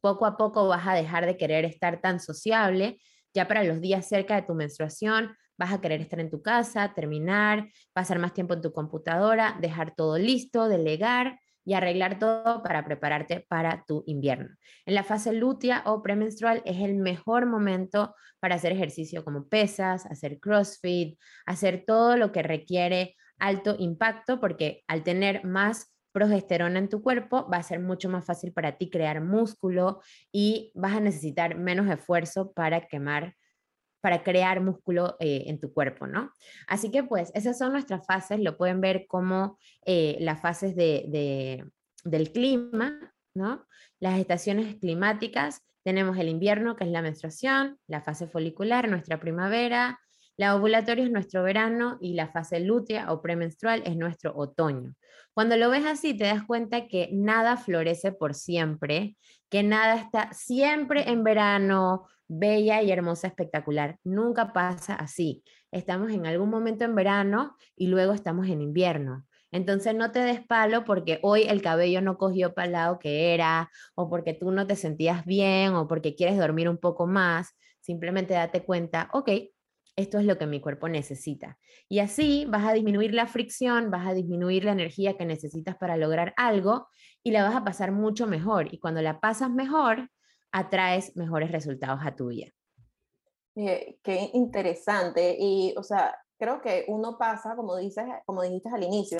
[0.00, 2.98] poco a poco vas a dejar de querer estar tan sociable,
[3.34, 6.92] ya para los días cerca de tu menstruación vas a querer estar en tu casa,
[6.94, 12.84] terminar, pasar más tiempo en tu computadora, dejar todo listo, delegar y arreglar todo para
[12.84, 14.56] prepararte para tu invierno.
[14.86, 20.06] En la fase lútea o premenstrual es el mejor momento para hacer ejercicio como pesas,
[20.06, 26.88] hacer crossfit, hacer todo lo que requiere alto impacto porque al tener más progesterona en
[26.88, 30.00] tu cuerpo va a ser mucho más fácil para ti crear músculo
[30.32, 33.34] y vas a necesitar menos esfuerzo para quemar
[34.06, 36.30] para crear músculo eh, en tu cuerpo, ¿no?
[36.68, 41.64] Así que pues esas son nuestras fases, lo pueden ver como eh, las fases de,
[42.04, 43.66] del clima, ¿no?
[43.98, 49.98] Las estaciones climáticas, tenemos el invierno, que es la menstruación, la fase folicular, nuestra primavera,
[50.36, 54.94] la ovulatoria es nuestro verano y la fase lútea o premenstrual es nuestro otoño.
[55.34, 59.16] Cuando lo ves así, te das cuenta que nada florece por siempre,
[59.50, 63.98] que nada está siempre en verano, bella y hermosa, espectacular.
[64.04, 65.42] Nunca pasa así.
[65.70, 69.26] Estamos en algún momento en verano y luego estamos en invierno.
[69.52, 73.32] Entonces no te des palo porque hoy el cabello no cogió para el lado que
[73.34, 77.56] era, o porque tú no te sentías bien, o porque quieres dormir un poco más.
[77.80, 79.30] Simplemente date cuenta, ok,
[79.96, 81.58] esto es lo que mi cuerpo necesita.
[81.88, 85.96] Y así vas a disminuir la fricción, vas a disminuir la energía que necesitas para
[85.96, 86.88] lograr algo
[87.22, 88.72] y la vas a pasar mucho mejor.
[88.72, 90.10] Y cuando la pasas mejor,
[90.52, 92.50] atraes mejores resultados a tu vida.
[93.54, 95.36] qué interesante.
[95.38, 99.18] Y, o sea, creo que uno pasa, como, dices, como dijiste al inicio,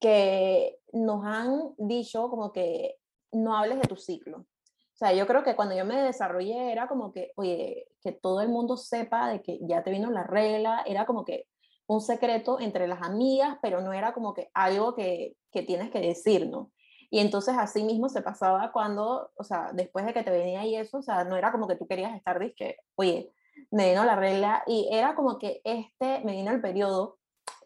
[0.00, 2.96] que nos han dicho como que
[3.32, 4.38] no hables de tu ciclo.
[4.38, 8.40] O sea, yo creo que cuando yo me desarrollé era como que, oye, que todo
[8.40, 11.46] el mundo sepa de que ya te vino la regla, era como que
[11.86, 16.00] un secreto entre las amigas, pero no era como que algo que, que tienes que
[16.00, 16.70] decir, ¿no?
[17.12, 20.76] Y entonces así mismo se pasaba cuando, o sea, después de que te venía y
[20.76, 23.30] eso, o sea, no era como que tú querías estar, que, oye,
[23.70, 27.18] me vino la regla y era como que este, me vino el periodo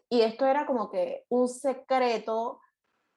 [0.09, 2.59] y esto era como que un secreto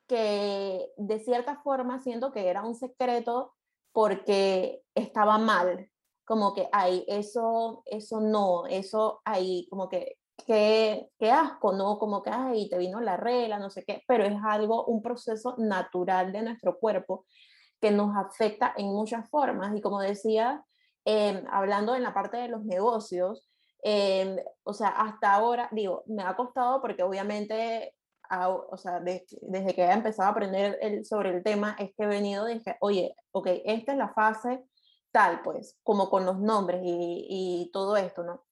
[0.06, 3.56] que de cierta forma siento que era un secreto
[3.90, 5.90] porque estaba mal,
[6.24, 11.98] como que hay eso, eso no, eso ahí, como que qué, qué asco, ¿no?
[11.98, 15.54] Como que, ay, te vino la regla, no sé qué, pero es algo, un proceso
[15.58, 17.26] natural de nuestro cuerpo
[17.80, 19.76] que nos afecta en muchas formas.
[19.76, 20.64] Y como decía,
[21.04, 23.48] em, hablando en la parte de los negocios,
[23.82, 27.94] em, o sea, hasta ahora, digo, me ha costado porque obviamente,
[28.70, 32.06] o sea, desde que he empezado a aprender el, sobre el tema, es que he
[32.06, 34.64] venido y dije, oye, ok, esta es la fase
[35.12, 38.44] tal, pues, como con los nombres y, y todo esto, ¿no?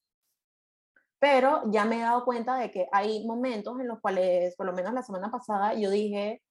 [1.18, 4.72] Pero ya me he dado cuenta de que hay momentos en los cuales, por lo
[4.72, 6.42] menos la semana pasada, yo dije,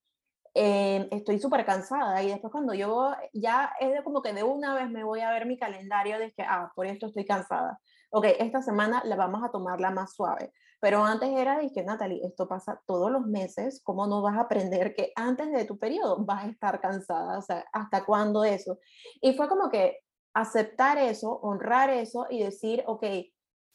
[0.54, 4.74] em, estoy súper cansada y después cuando yo ya es de como que de una
[4.76, 7.80] vez me voy a ver mi calendario de que, ah, por esto estoy cansada.
[8.12, 10.52] Ok, esta semana la vamos a tomarla más suave.
[10.80, 14.94] Pero antes era que, Natalie, esto pasa todos los meses, ¿cómo no vas a aprender
[14.96, 17.38] que antes de tu periodo vas a estar cansada?
[17.40, 18.78] O sea, ¿hasta cuándo eso?
[19.22, 20.00] Y fue como que
[20.34, 23.04] aceptar eso, honrar eso y decir, ok,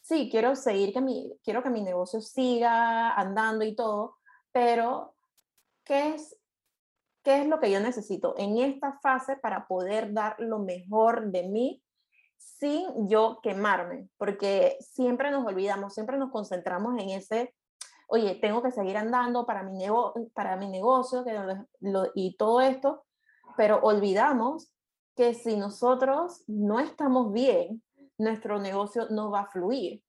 [0.03, 4.17] sí, quiero seguir, que mi, quiero que mi negocio siga andando y todo,
[4.51, 5.15] pero
[5.85, 6.37] ¿qué es,
[7.23, 11.47] ¿qué es lo que yo necesito en esta fase para poder dar lo mejor de
[11.47, 11.83] mí
[12.35, 14.09] sin yo quemarme?
[14.17, 17.55] Porque siempre nos olvidamos, siempre nos concentramos en ese,
[18.07, 19.85] oye, tengo que seguir andando para mi,
[20.33, 21.23] para mi negocio
[22.13, 23.05] y todo esto,
[23.55, 24.73] pero olvidamos
[25.15, 27.81] que si nosotros no estamos bien,
[28.23, 30.01] nuestro negocio no va a fluir.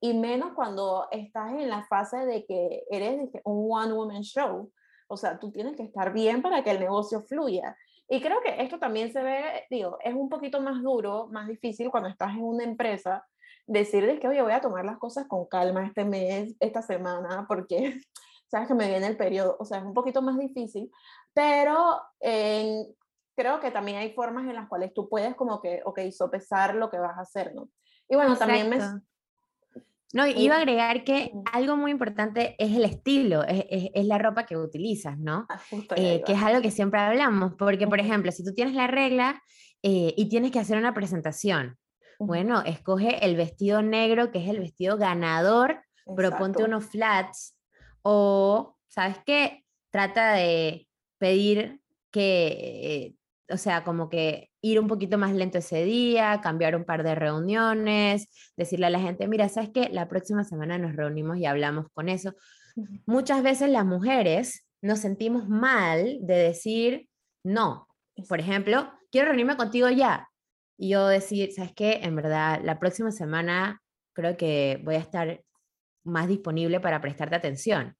[0.00, 4.72] Y menos cuando estás en la fase de que eres un one-woman show.
[5.08, 7.76] O sea, tú tienes que estar bien para que el negocio fluya.
[8.08, 11.90] Y creo que esto también se ve, digo, es un poquito más duro, más difícil
[11.90, 13.24] cuando estás en una empresa,
[13.66, 18.00] decirles que, oye, voy a tomar las cosas con calma este mes, esta semana, porque
[18.50, 20.90] sabes que me viene el periodo, o sea, es un poquito más difícil,
[21.32, 22.86] pero en,
[23.36, 26.90] creo que también hay formas en las cuales tú puedes como que, ok, sopesar lo
[26.90, 27.68] que vas a hacer, ¿no?
[28.08, 28.78] Y bueno, también me...
[30.14, 34.44] No, iba a agregar que algo muy importante es el estilo, es, es, la ropa
[34.44, 35.46] que utilizas, ¿no?
[35.48, 35.58] Ah,
[35.96, 39.42] eh, que es algo que siempre hablamos, porque por ejemplo, si tú tienes la regla
[39.82, 41.78] eh, y tienes que hacer una presentación,
[42.18, 45.82] bueno, escoge el vestido negro, que es el vestido ganador,
[46.14, 47.56] pero ponte unos flats,
[48.02, 49.64] o, ¿sabes qué?
[49.90, 53.14] Trata de pedir que
[53.52, 57.14] o sea, como que ir un poquito más lento ese día, cambiar un par de
[57.14, 59.88] reuniones, decirle a la gente, mira, ¿sabes qué?
[59.90, 62.34] La próxima semana nos reunimos y hablamos con eso.
[63.06, 67.08] Muchas veces las mujeres nos sentimos mal de decir
[67.44, 67.86] no.
[68.28, 70.28] Por ejemplo, quiero reunirme contigo ya.
[70.78, 72.00] Y yo decir, ¿sabes qué?
[72.02, 73.82] En verdad, la próxima semana
[74.14, 75.42] creo que voy a estar
[76.04, 77.96] más disponible para prestarte atención.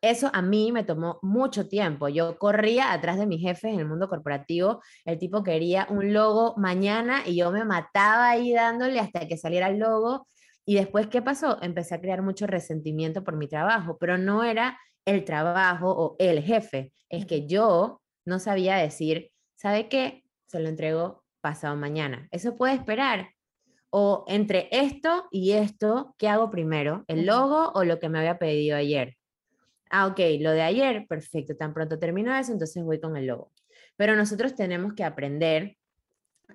[0.00, 2.08] Eso a mí me tomó mucho tiempo.
[2.08, 4.80] Yo corría atrás de mi jefe en el mundo corporativo.
[5.04, 9.68] El tipo quería un logo mañana y yo me mataba ahí dándole hasta que saliera
[9.68, 10.26] el logo.
[10.64, 11.60] Y después, ¿qué pasó?
[11.62, 16.42] Empecé a crear mucho resentimiento por mi trabajo, pero no era el trabajo o el
[16.42, 16.92] jefe.
[17.08, 20.22] Es que yo no sabía decir, ¿sabe qué?
[20.46, 22.28] Se lo entrego pasado mañana.
[22.30, 23.30] Eso puede esperar.
[23.90, 27.04] O entre esto y esto, ¿qué hago primero?
[27.08, 29.16] ¿El logo o lo que me había pedido ayer?
[29.90, 33.52] Ah, ok, lo de ayer, perfecto, tan pronto termino eso, entonces voy con el logo.
[33.96, 35.76] Pero nosotros tenemos que aprender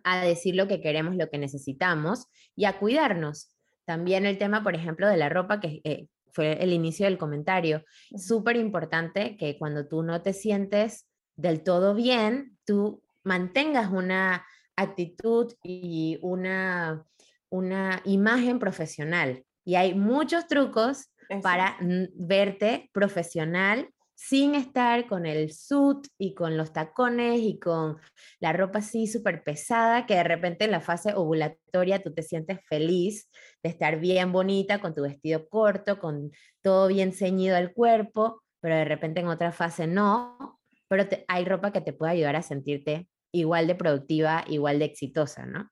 [0.03, 3.49] a decir lo que queremos, lo que necesitamos y a cuidarnos.
[3.85, 7.83] También el tema, por ejemplo, de la ropa, que eh, fue el inicio del comentario,
[8.15, 15.53] súper importante que cuando tú no te sientes del todo bien, tú mantengas una actitud
[15.63, 17.05] y una,
[17.49, 19.43] una imagen profesional.
[19.63, 21.09] Y hay muchos trucos
[21.41, 21.77] para
[22.15, 27.97] verte profesional sin estar con el suit y con los tacones y con
[28.39, 32.59] la ropa así súper pesada, que de repente en la fase ovulatoria tú te sientes
[32.67, 33.29] feliz
[33.61, 38.75] de estar bien bonita con tu vestido corto, con todo bien ceñido al cuerpo, pero
[38.75, 43.09] de repente en otra fase no, pero hay ropa que te puede ayudar a sentirte
[43.33, 45.69] igual de productiva, igual de exitosa, ¿no?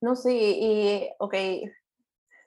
[0.00, 1.34] No, sí, y ok,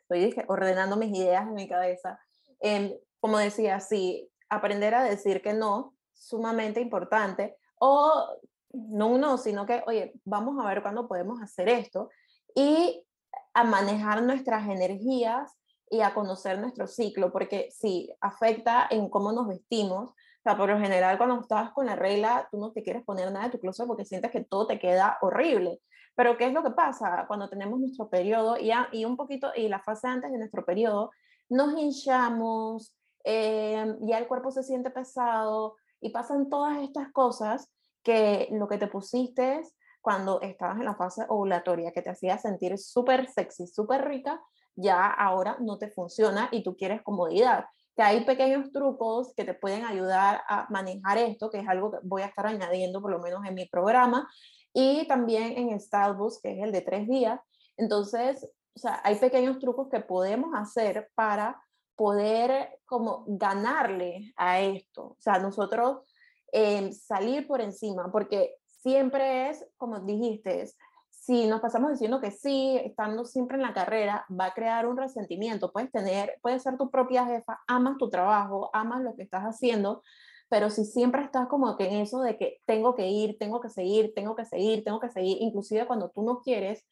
[0.09, 2.19] estoy ordenando mis ideas en mi cabeza.
[2.59, 8.37] Em, como decía, sí, aprender a decir que no, sumamente importante, o
[8.71, 12.09] no un no, sino que, oye, vamos a ver cuándo podemos hacer esto,
[12.53, 13.05] y
[13.53, 15.57] a manejar nuestras energías
[15.89, 20.09] y a conocer nuestro ciclo, porque sí, afecta en cómo nos vestimos.
[20.09, 23.31] O sea, por lo general, cuando estás con la regla, tú no te quieres poner
[23.31, 25.79] nada de tu closet porque sientes que todo te queda horrible.
[26.15, 29.67] Pero ¿qué es lo que pasa cuando tenemos nuestro periodo y, y un poquito, y
[29.67, 31.11] la fase antes de nuestro periodo,
[31.49, 37.71] nos hinchamos, eh, ya el cuerpo se siente pesado y pasan todas estas cosas
[38.03, 39.61] que lo que te pusiste
[40.01, 44.39] cuando estabas en la fase ovulatoria, que te hacía sentir súper sexy, súper rica,
[44.75, 47.65] ya ahora no te funciona y tú quieres comodidad.
[47.95, 51.97] Que hay pequeños trucos que te pueden ayudar a manejar esto, que es algo que
[52.03, 54.29] voy a estar añadiendo por lo menos en mi programa,
[54.75, 57.39] y también en Starbucks, que es el de tres días.
[57.77, 58.45] Entonces,
[58.75, 61.63] o sea, hay pequeños trucos que podemos hacer para
[61.95, 65.03] poder como ganarle a esto.
[65.03, 65.99] O sea, nosotros
[66.51, 70.69] eh, salir por encima, porque siempre es, como dijiste,
[71.09, 74.97] si nos pasamos diciendo que sí, estando siempre en la carrera, va a crear un
[74.97, 75.71] resentimiento.
[75.71, 80.03] Puedes tener, puedes ser tu propia jefa, amas tu trabajo, amas lo que estás haciendo,
[80.55, 83.69] pero si siempre estás como que en eso de que tengo que ir, tengo que
[83.69, 86.85] seguir, tengo que seguir, tengo que seguir, inclusive cuando tú no quieres,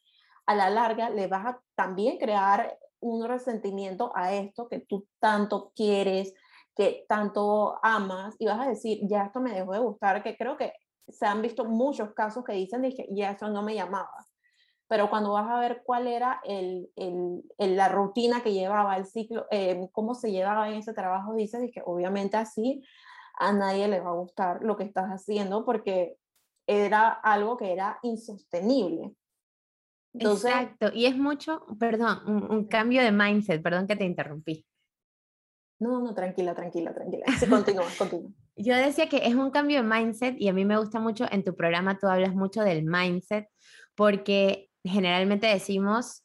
[0.46, 5.72] a la larga le vas a también crear un resentimiento a esto que tú tanto
[5.78, 6.34] quieres,
[6.76, 10.58] que tanto amas, y vas a decir, ya esto me dejó de gustar, que creo
[10.58, 10.74] que
[11.08, 14.28] se han visto muchos casos que dicen, dije, ya eso no me llamaba.
[14.90, 19.46] Pero cuando vas a ver cuál era el, el, la rutina que llevaba, el ciclo,
[19.52, 22.84] eh, cómo se llevaba en ese trabajo, dices que obviamente así
[23.34, 26.18] a nadie le va a gustar lo que estás haciendo porque
[26.68, 29.14] era algo que era insostenible.
[30.14, 34.66] Exacto, y es mucho, perdón, un, cambio de mindset, perdón que te interrumpí.
[35.80, 37.26] No, no, tranquila, tranquila, tranquila.
[37.40, 38.32] Sí, continúa, continúa.
[38.56, 41.44] Yo decía que es un cambio de mindset y a mí me gusta mucho, en
[41.44, 43.48] tu programa tú hablas mucho del mindset,
[43.96, 46.23] porque generalmente decimos,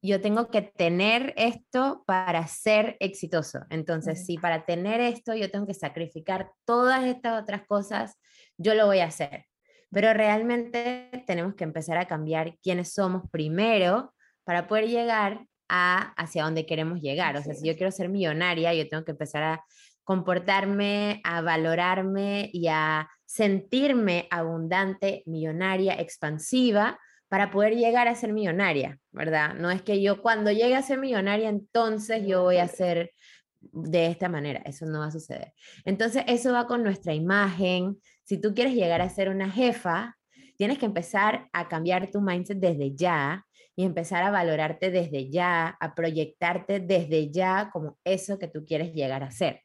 [0.00, 3.60] yo tengo que tener esto para ser exitoso.
[3.70, 8.18] Entonces, si para tener esto yo tengo que sacrificar todas estas otras cosas,
[8.56, 9.46] yo lo voy a hacer.
[9.90, 16.44] Pero realmente tenemos que empezar a cambiar quiénes somos primero para poder llegar a hacia
[16.44, 17.36] dónde queremos llegar.
[17.36, 19.64] O sea, si yo quiero ser millonaria, yo tengo que empezar a
[20.04, 26.98] comportarme, a valorarme y a sentirme abundante, millonaria, expansiva,
[27.28, 29.54] para poder llegar a ser millonaria, ¿verdad?
[29.54, 33.12] No es que yo cuando llegue a ser millonaria, entonces yo voy a ser
[33.60, 35.52] de esta manera, eso no va a suceder.
[35.84, 37.98] Entonces, eso va con nuestra imagen.
[38.24, 40.16] Si tú quieres llegar a ser una jefa,
[40.56, 43.44] tienes que empezar a cambiar tu mindset desde ya
[43.76, 48.92] y empezar a valorarte desde ya, a proyectarte desde ya como eso que tú quieres
[48.92, 49.62] llegar a ser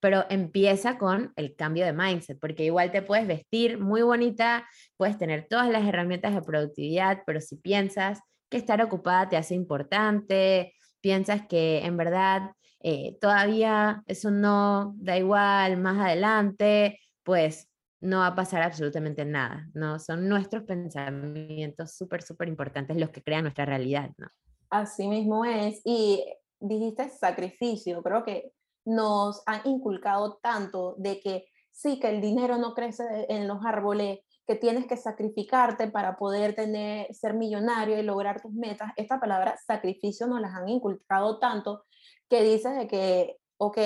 [0.00, 5.18] pero empieza con el cambio de mindset, porque igual te puedes vestir muy bonita, puedes
[5.18, 10.74] tener todas las herramientas de productividad, pero si piensas que estar ocupada te hace importante,
[11.00, 17.68] piensas que en verdad eh, todavía eso no da igual, más adelante, pues
[18.00, 19.98] no va a pasar absolutamente nada, ¿no?
[19.98, 24.28] Son nuestros pensamientos súper, súper importantes los que crean nuestra realidad, ¿no?
[24.70, 25.80] Así mismo es.
[25.84, 26.24] Y
[26.60, 28.52] dijiste sacrificio, creo que
[28.86, 34.20] nos han inculcado tanto de que sí, que el dinero no crece en los árboles,
[34.46, 38.92] que tienes que sacrificarte para poder tener, ser millonario y lograr tus metas.
[38.96, 41.84] Esta palabra sacrificio nos las han inculcado tanto
[42.30, 43.78] que dices de que, ok,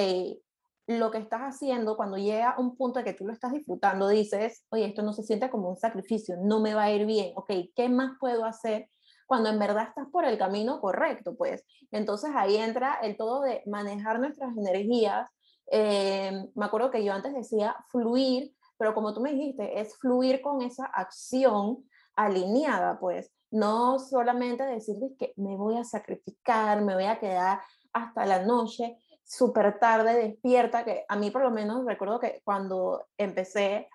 [0.86, 4.64] lo que estás haciendo, cuando llega un punto de que tú lo estás disfrutando, dices,
[4.70, 7.52] oye, esto no se siente como un sacrificio, no me va a ir bien, ok,
[7.74, 8.90] ¿qué más puedo hacer
[9.30, 11.64] cuando en verdad estás por el camino correcto, pues.
[11.92, 15.30] Entonces ahí entra el todo de manejar nuestras energías.
[15.70, 20.40] Eh, me acuerdo que yo antes decía fluir, pero como tú me dijiste, es fluir
[20.40, 21.84] con esa acción
[22.16, 23.30] alineada, pues.
[23.52, 27.60] No solamente decir que me voy a sacrificar, me voy a quedar
[27.92, 33.06] hasta la noche, súper tarde, despierta, que a mí por lo menos recuerdo que cuando
[33.16, 33.88] empecé,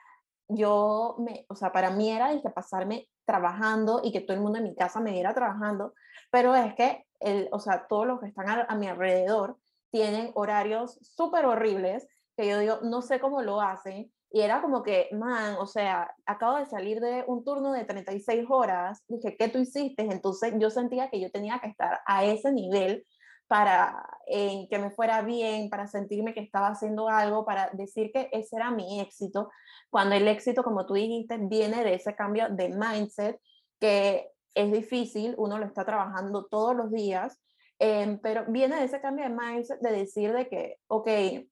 [0.48, 4.44] yo, me, o sea, para mí era el que pasarme trabajando y que todo el
[4.44, 5.94] mundo en mi casa me viera trabajando,
[6.32, 9.58] pero es que, el, o sea, todos los que están a, mi alrededor
[9.92, 14.12] tienen horarios súper horribles que yo digo, no sé cómo lo hacen.
[14.30, 18.46] Y era como que, man, o sea, acabo de salir de un turno de 36
[18.50, 20.04] horas, dije, ¿qué tú hiciste?
[20.04, 23.06] Entonces yo sentía que yo tenía que estar a ese nivel
[23.48, 28.30] para eh, que me fuera bien, para sentirme que estaba haciendo algo, para decir que
[28.32, 29.50] ese era mi éxito,
[29.90, 33.40] cuando el éxito, como tú dijiste, viene de ese cambio de mindset
[33.80, 37.40] que es difícil, uno lo está trabajando todos los días,
[37.80, 41.48] Em, pero viene de ese cambio de mindset de decir de que, ok, ¿qué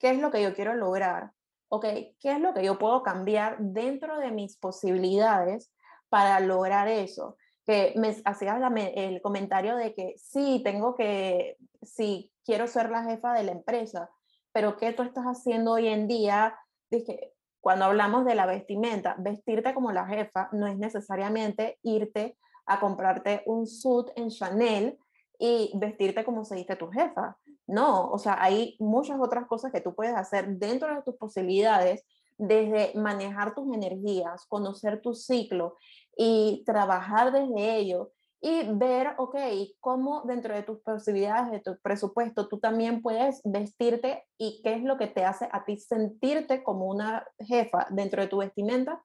[0.00, 1.32] es lo que yo quiero lograr?
[1.68, 1.84] Ok,
[2.20, 5.70] ¿qué es lo que yo puedo cambiar dentro de mis posibilidades
[6.08, 7.36] para lograr eso?
[7.64, 8.60] Que me hacías
[8.94, 14.10] el comentario de que sí, tengo que, sí, quiero ser la jefa de la empresa,
[14.52, 16.58] pero ¿qué tú estás haciendo hoy en día?
[16.90, 22.36] Dije, cuando hablamos de la vestimenta, vestirte como la jefa no es necesariamente irte
[22.66, 24.98] a comprarte un suit en Chanel
[25.38, 27.36] y vestirte como se dice tu jefa.
[27.66, 32.04] No, o sea, hay muchas otras cosas que tú puedes hacer dentro de tus posibilidades,
[32.36, 35.76] desde manejar tus energías, conocer tu ciclo
[36.16, 38.12] y trabajar desde ello
[38.44, 39.36] y ver, ok,
[39.78, 44.82] cómo dentro de tus posibilidades, de tu presupuesto, tú también puedes vestirte y qué es
[44.82, 49.00] lo que te hace a ti sentirte como una jefa dentro de tu vestimenta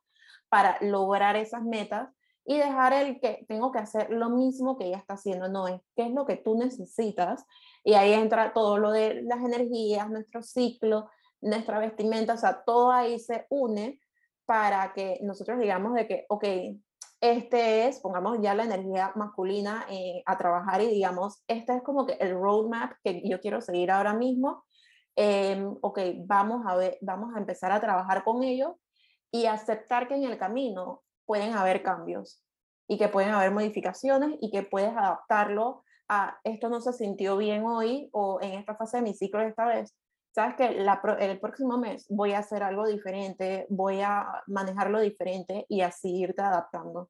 [0.49, 2.09] para lograr esas metas
[2.45, 5.81] y dejar el que tengo que hacer lo mismo que ella está haciendo, no es
[5.95, 7.45] qué es lo que tú necesitas
[7.83, 11.09] y ahí entra todo lo de las energías, nuestro ciclo,
[11.41, 13.99] nuestra vestimenta, o sea, todo ahí se une
[14.45, 16.45] para que nosotros digamos de que, ok,
[17.21, 22.05] este es, pongamos ya la energía masculina eh, a trabajar y digamos, este es como
[22.05, 24.63] que el roadmap que yo quiero seguir ahora mismo.
[25.15, 28.77] Eh, ok, vamos a, ver, vamos a empezar a trabajar con ello
[29.31, 32.43] y aceptar que en el camino pueden haber cambios
[32.87, 37.65] y que pueden haber modificaciones y que puedes adaptarlo a esto no se sintió bien
[37.65, 39.93] hoy o en esta fase de mi ciclo esta vez.
[40.37, 45.65] Sabes que la, el próximo mes voy a hacer algo diferente, voy a manejarlo diferente
[45.67, 47.09] y así irte adaptando.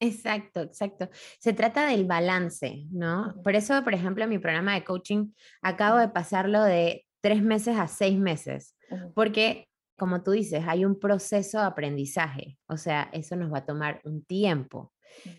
[0.00, 1.08] Exacto, exacto.
[1.38, 3.36] Se trata del balance, ¿no?
[3.44, 5.32] Por eso, por ejemplo, mi programa de coaching
[5.62, 8.76] acabo de pasarlo de tres meses a seis meses,
[9.14, 13.64] porque, como tú dices, hay un proceso de aprendizaje, o sea, eso nos va a
[13.64, 14.92] tomar un tiempo.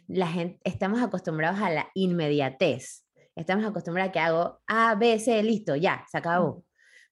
[0.07, 5.43] La gente, estamos acostumbrados a la inmediatez, estamos acostumbrados a que hago A, B, C,
[5.43, 6.63] listo, ya, se acabó.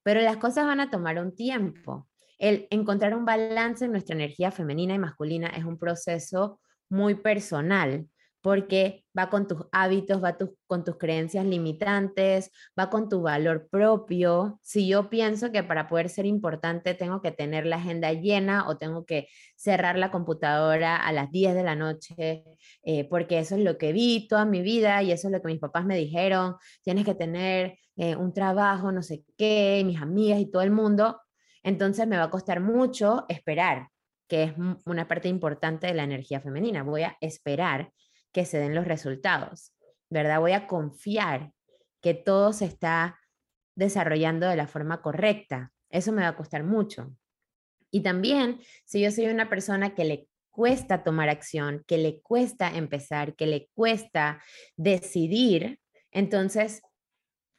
[0.04, 2.08] Pero las cosas van a tomar un tiempo.
[2.38, 8.08] El encontrar un balance en nuestra energía femenina y masculina es un proceso muy personal,
[8.44, 10.38] porque va con tus hábitos, va
[10.68, 14.60] con tus creencias limitantes, va con tu valor propio.
[14.62, 18.78] Si yo pienso que para poder ser importante tengo que tener la agenda llena o
[18.78, 22.44] tengo que cerrar la computadora a las 10 de la noche,
[22.84, 25.48] eh, porque eso es lo que vi toda mi vida y eso es lo que
[25.48, 30.40] mis papás me dijeron, tienes que tener eh, un trabajo, no sé qué, mis amigas
[30.40, 31.22] y todo el mundo,
[31.64, 33.90] entonces me va a costar mucho esperar
[34.28, 34.54] que es
[34.86, 36.82] una parte importante de la energía femenina.
[36.84, 37.92] Voy a esperar
[38.32, 39.74] que se den los resultados,
[40.10, 40.40] ¿verdad?
[40.40, 41.52] Voy a confiar
[42.02, 43.20] que todo se está
[43.76, 45.72] desarrollando de la forma correcta.
[45.90, 47.16] Eso me va a costar mucho.
[47.92, 52.76] Y también, si yo soy una persona que le cuesta tomar acción, que le cuesta
[52.76, 54.42] empezar, que le cuesta
[54.76, 55.80] decidir,
[56.12, 56.82] entonces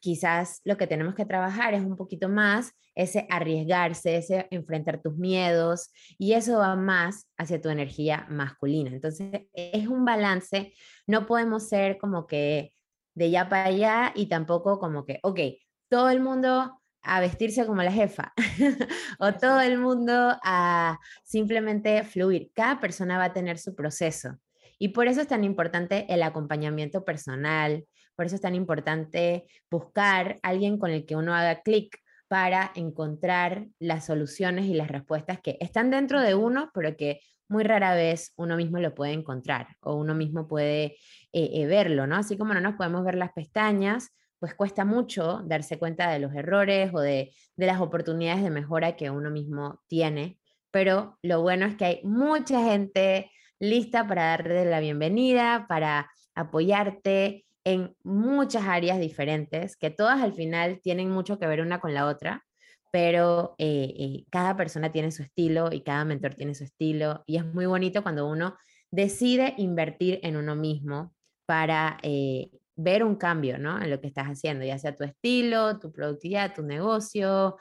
[0.04, 5.16] quizás lo que tenemos que trabajar es un poquito más ese arriesgarse, ese enfrentar tus
[5.16, 8.90] miedos y eso va más hacia tu energía masculina.
[8.90, 10.74] Entonces es un balance,
[11.06, 12.74] no podemos ser como que
[13.14, 15.40] de ya para allá y tampoco como que, ok,
[15.88, 18.34] todo el mundo a vestirse como la jefa
[19.18, 22.50] o todo el mundo a simplemente fluir.
[22.54, 24.36] Cada persona va a tener su proceso.
[24.78, 27.86] Y por eso es tan importante el acompañamiento personal,
[28.16, 31.98] por eso es tan importante buscar a alguien con el que uno haga clic
[32.28, 37.62] para encontrar las soluciones y las respuestas que están dentro de uno, pero que muy
[37.62, 40.96] rara vez uno mismo lo puede encontrar o uno mismo puede
[41.32, 42.16] eh, eh, verlo, ¿no?
[42.16, 46.34] Así como no nos podemos ver las pestañas, pues cuesta mucho darse cuenta de los
[46.34, 50.38] errores o de, de las oportunidades de mejora que uno mismo tiene,
[50.70, 57.44] pero lo bueno es que hay mucha gente lista para darte la bienvenida, para apoyarte
[57.64, 62.06] en muchas áreas diferentes, que todas al final tienen mucho que ver una con la
[62.06, 62.44] otra,
[62.92, 67.38] pero eh, eh, cada persona tiene su estilo y cada mentor tiene su estilo y
[67.38, 68.56] es muy bonito cuando uno
[68.90, 71.12] decide invertir en uno mismo
[71.46, 73.82] para eh, ver un cambio ¿no?
[73.82, 77.56] en lo que estás haciendo, ya sea tu estilo, tu productividad, tu negocio,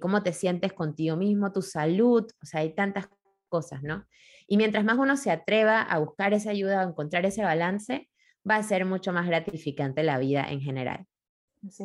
[0.00, 3.06] cómo te sientes contigo mismo, tu salud, o sea, hay tantas
[3.48, 4.06] cosas, ¿no?
[4.46, 8.08] Y mientras más uno se atreva a buscar esa ayuda, a encontrar ese balance,
[8.48, 11.06] va a ser mucho más gratificante la vida en general.
[11.70, 11.84] Sí,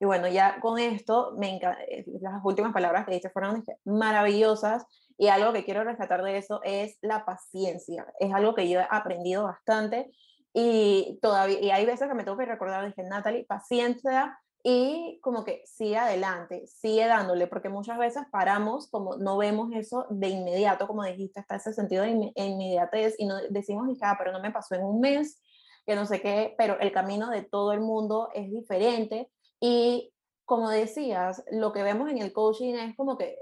[0.00, 4.86] Y bueno, ya con esto, me eh, las últimas palabras que dices fueron maravillosas
[5.18, 8.06] y algo que quiero rescatar de eso es la paciencia.
[8.20, 10.10] Es algo que yo he aprendido bastante
[10.52, 15.44] y todavía y hay veces que me tengo que recordar, dije, Natalie, paciencia y como
[15.44, 20.88] que sigue adelante, sigue dándole, porque muchas veces paramos, como no vemos eso de inmediato,
[20.88, 24.74] como dijiste, está ese sentido de inmediatez y no decimos, ah, pero no me pasó
[24.74, 25.40] en un mes,
[25.86, 29.30] que no sé qué, pero el camino de todo el mundo es diferente
[29.60, 30.12] y
[30.44, 33.36] como decías, lo que vemos en el coaching es como que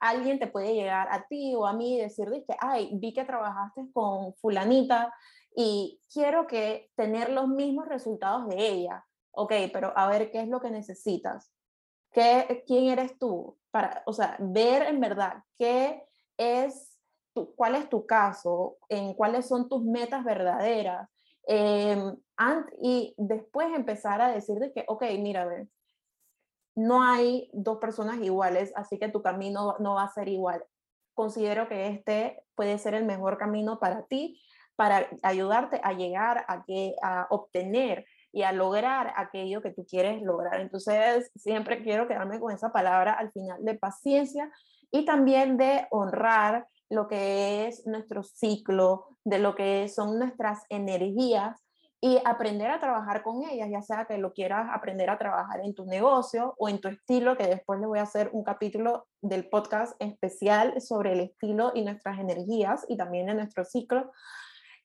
[0.00, 3.24] alguien te puede llegar a ti o a mí y decir, que, ay, vi que
[3.24, 5.12] trabajaste con fulanita
[5.54, 9.04] y quiero que tener los mismos resultados de ella.
[9.32, 11.52] Ok, pero a ver qué es lo que necesitas.
[12.12, 13.58] ¿Qué, ¿Quién eres tú?
[13.70, 16.04] Para, o sea, ver en verdad qué
[16.36, 16.98] es,
[17.34, 21.08] tu, cuál es tu caso, en cuáles son tus metas verdaderas.
[21.46, 22.16] Em,
[22.80, 25.68] y después empezar a decir de que, ok, mira, a ver,
[26.74, 30.64] no hay dos personas iguales, así que tu camino no va a ser igual.
[31.14, 34.40] Considero que este puede ser el mejor camino para ti,
[34.76, 40.22] para ayudarte a llegar a, que, a obtener y a lograr aquello que tú quieres
[40.22, 40.60] lograr.
[40.60, 44.50] Entonces, siempre quiero quedarme con esa palabra al final de paciencia
[44.90, 51.58] y también de honrar lo que es nuestro ciclo, de lo que son nuestras energías
[52.02, 55.74] y aprender a trabajar con ellas, ya sea que lo quieras aprender a trabajar en
[55.74, 59.48] tu negocio o en tu estilo, que después le voy a hacer un capítulo del
[59.48, 64.12] podcast especial sobre el estilo y nuestras energías y también en nuestro ciclo,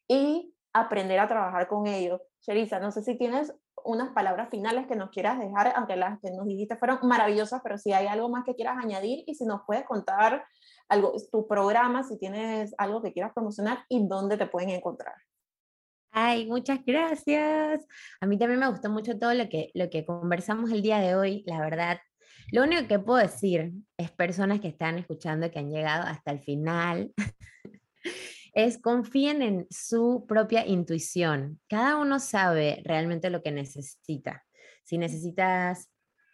[0.08, 2.22] y aprender a trabajar con ellos.
[2.41, 3.53] Sherisa, no sé si tienes
[3.84, 7.78] unas palabras finales que nos quieras dejar, aunque las que nos dijiste fueron maravillosas, pero
[7.78, 10.45] si hay algo más que quieras añadir y si nos puedes contar
[10.90, 15.16] algo, tu programa, si tienes algo que quieras promocionar y dónde te pueden encontrar.
[16.12, 17.86] Ay, muchas gracias.
[18.22, 21.16] A mí también me gustó mucho todo lo que, lo que conversamos el día de
[21.16, 22.00] hoy, la verdad.
[22.52, 26.40] Lo único que puedo decir es personas que están escuchando, que han llegado hasta el
[26.40, 27.14] final,
[28.54, 31.60] es confíen en su propia intuición.
[31.68, 34.44] Cada uno sabe realmente lo que necesita.
[34.84, 35.92] Si necesitas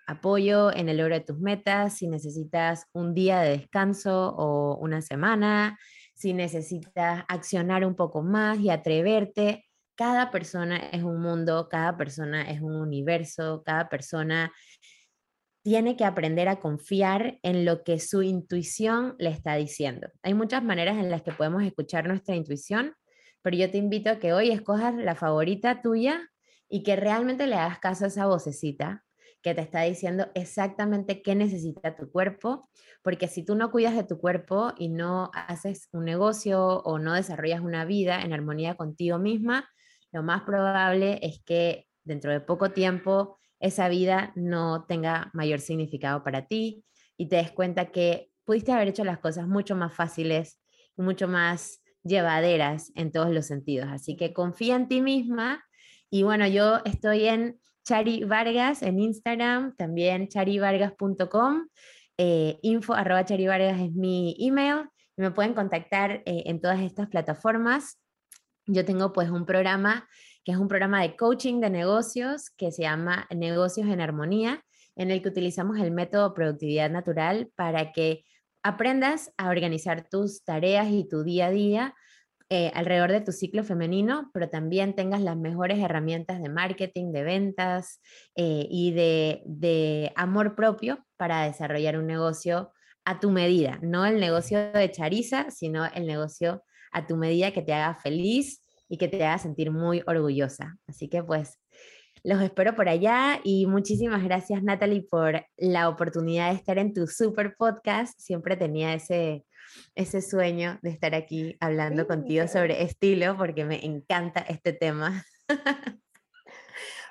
[0.08, 5.02] apoyo en el logro de tus metas, si necesitas un día de descanso o una
[5.02, 5.78] semana,
[6.14, 12.50] si necesitas accionar un poco más y atreverte, cada persona es un mundo, cada persona
[12.50, 14.52] es un universo, cada persona
[15.64, 20.10] tiene que aprender a confiar en lo que su intuición le está diciendo.
[20.22, 22.94] Hay muchas maneras en las que podemos escuchar nuestra intuición,
[23.42, 26.30] pero yo te invito a que hoy escojas la favorita tuya
[26.68, 29.04] y que realmente le hagas caso a esa vocecita
[29.44, 32.70] que te está diciendo exactamente qué necesita tu cuerpo,
[33.04, 37.14] porque si tú no cuidas de tu cuerpo y no haces un negocio o no
[37.14, 39.70] desarrollas una vida en armonía contigo misma,
[40.12, 46.24] lo más probable es que dentro de poco tiempo esa vida no tenga mayor significado
[46.24, 46.86] para ti
[47.18, 50.60] y te des cuenta que pudiste haber hecho las cosas mucho más fáciles
[50.98, 53.88] mucho más llevaderas en todos los sentidos.
[53.90, 55.64] Así que confía en ti misma
[56.10, 61.68] y bueno, yo estoy en Chari Vargas en Instagram, también charivargas.com,
[62.18, 68.00] eh, info arroba charivargas es mi email me pueden contactar eh, en todas estas plataformas.
[68.66, 70.08] Yo tengo pues un programa
[70.44, 74.64] que es un programa de coaching de negocios que se llama Negocios en Armonía,
[74.96, 78.26] en el que utilizamos el método productividad natural para que
[78.62, 81.96] aprendas a organizar tus tareas y tu día a día
[82.56, 87.24] eh, alrededor de tu ciclo femenino, pero también tengas las mejores herramientas de marketing, de
[87.24, 88.00] ventas
[88.36, 92.72] eh, y de, de amor propio para desarrollar un negocio
[93.06, 97.64] a tu medida, no el negocio de Chariza, sino el negocio a tu medida que
[97.64, 100.78] te haga feliz y que te haga sentir muy orgullosa.
[100.86, 101.58] Así que pues
[102.24, 107.08] los espero por allá y muchísimas gracias Natalie por la oportunidad de estar en tu
[107.08, 108.20] super podcast.
[108.20, 109.44] Siempre tenía ese,
[109.96, 115.26] ese sueño de estar aquí hablando contigo sobre estilo porque me encanta este tema.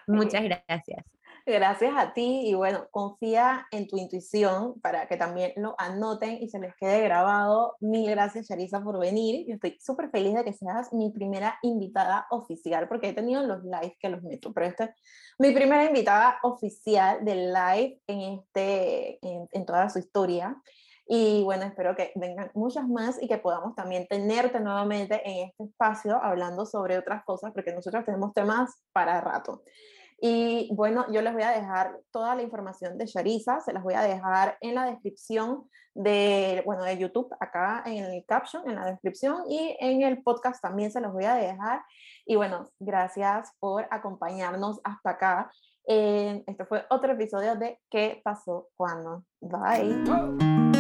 [0.07, 1.05] Muchas gracias.
[1.45, 6.49] Gracias a ti y bueno, confía en tu intuición para que también lo anoten y
[6.49, 7.77] se les quede grabado.
[7.81, 9.45] Mil gracias, Charisa, por venir.
[9.49, 13.65] Yo estoy súper feliz de que seas mi primera invitada oficial, porque he tenido los
[13.65, 14.91] live que los meto, pero esta es
[15.37, 20.57] mi primera invitada oficial del live en, este, en, en toda su historia.
[21.15, 25.65] Y bueno, espero que vengan muchas más y que podamos también tenerte nuevamente en este
[25.65, 29.63] espacio hablando sobre otras cosas, porque nosotros tenemos temas para rato.
[30.23, 33.93] Y bueno, yo les voy a dejar toda la información de Sharisa, se las voy
[33.93, 38.87] a dejar en la descripción de, bueno, de YouTube, acá en el caption, en la
[38.87, 41.83] descripción, y en el podcast también se los voy a dejar.
[42.25, 45.53] Y bueno, gracias por acompañarnos hasta acá.
[45.87, 49.25] Eh, este fue otro episodio de ¿Qué pasó cuando?
[49.43, 50.72] Bye.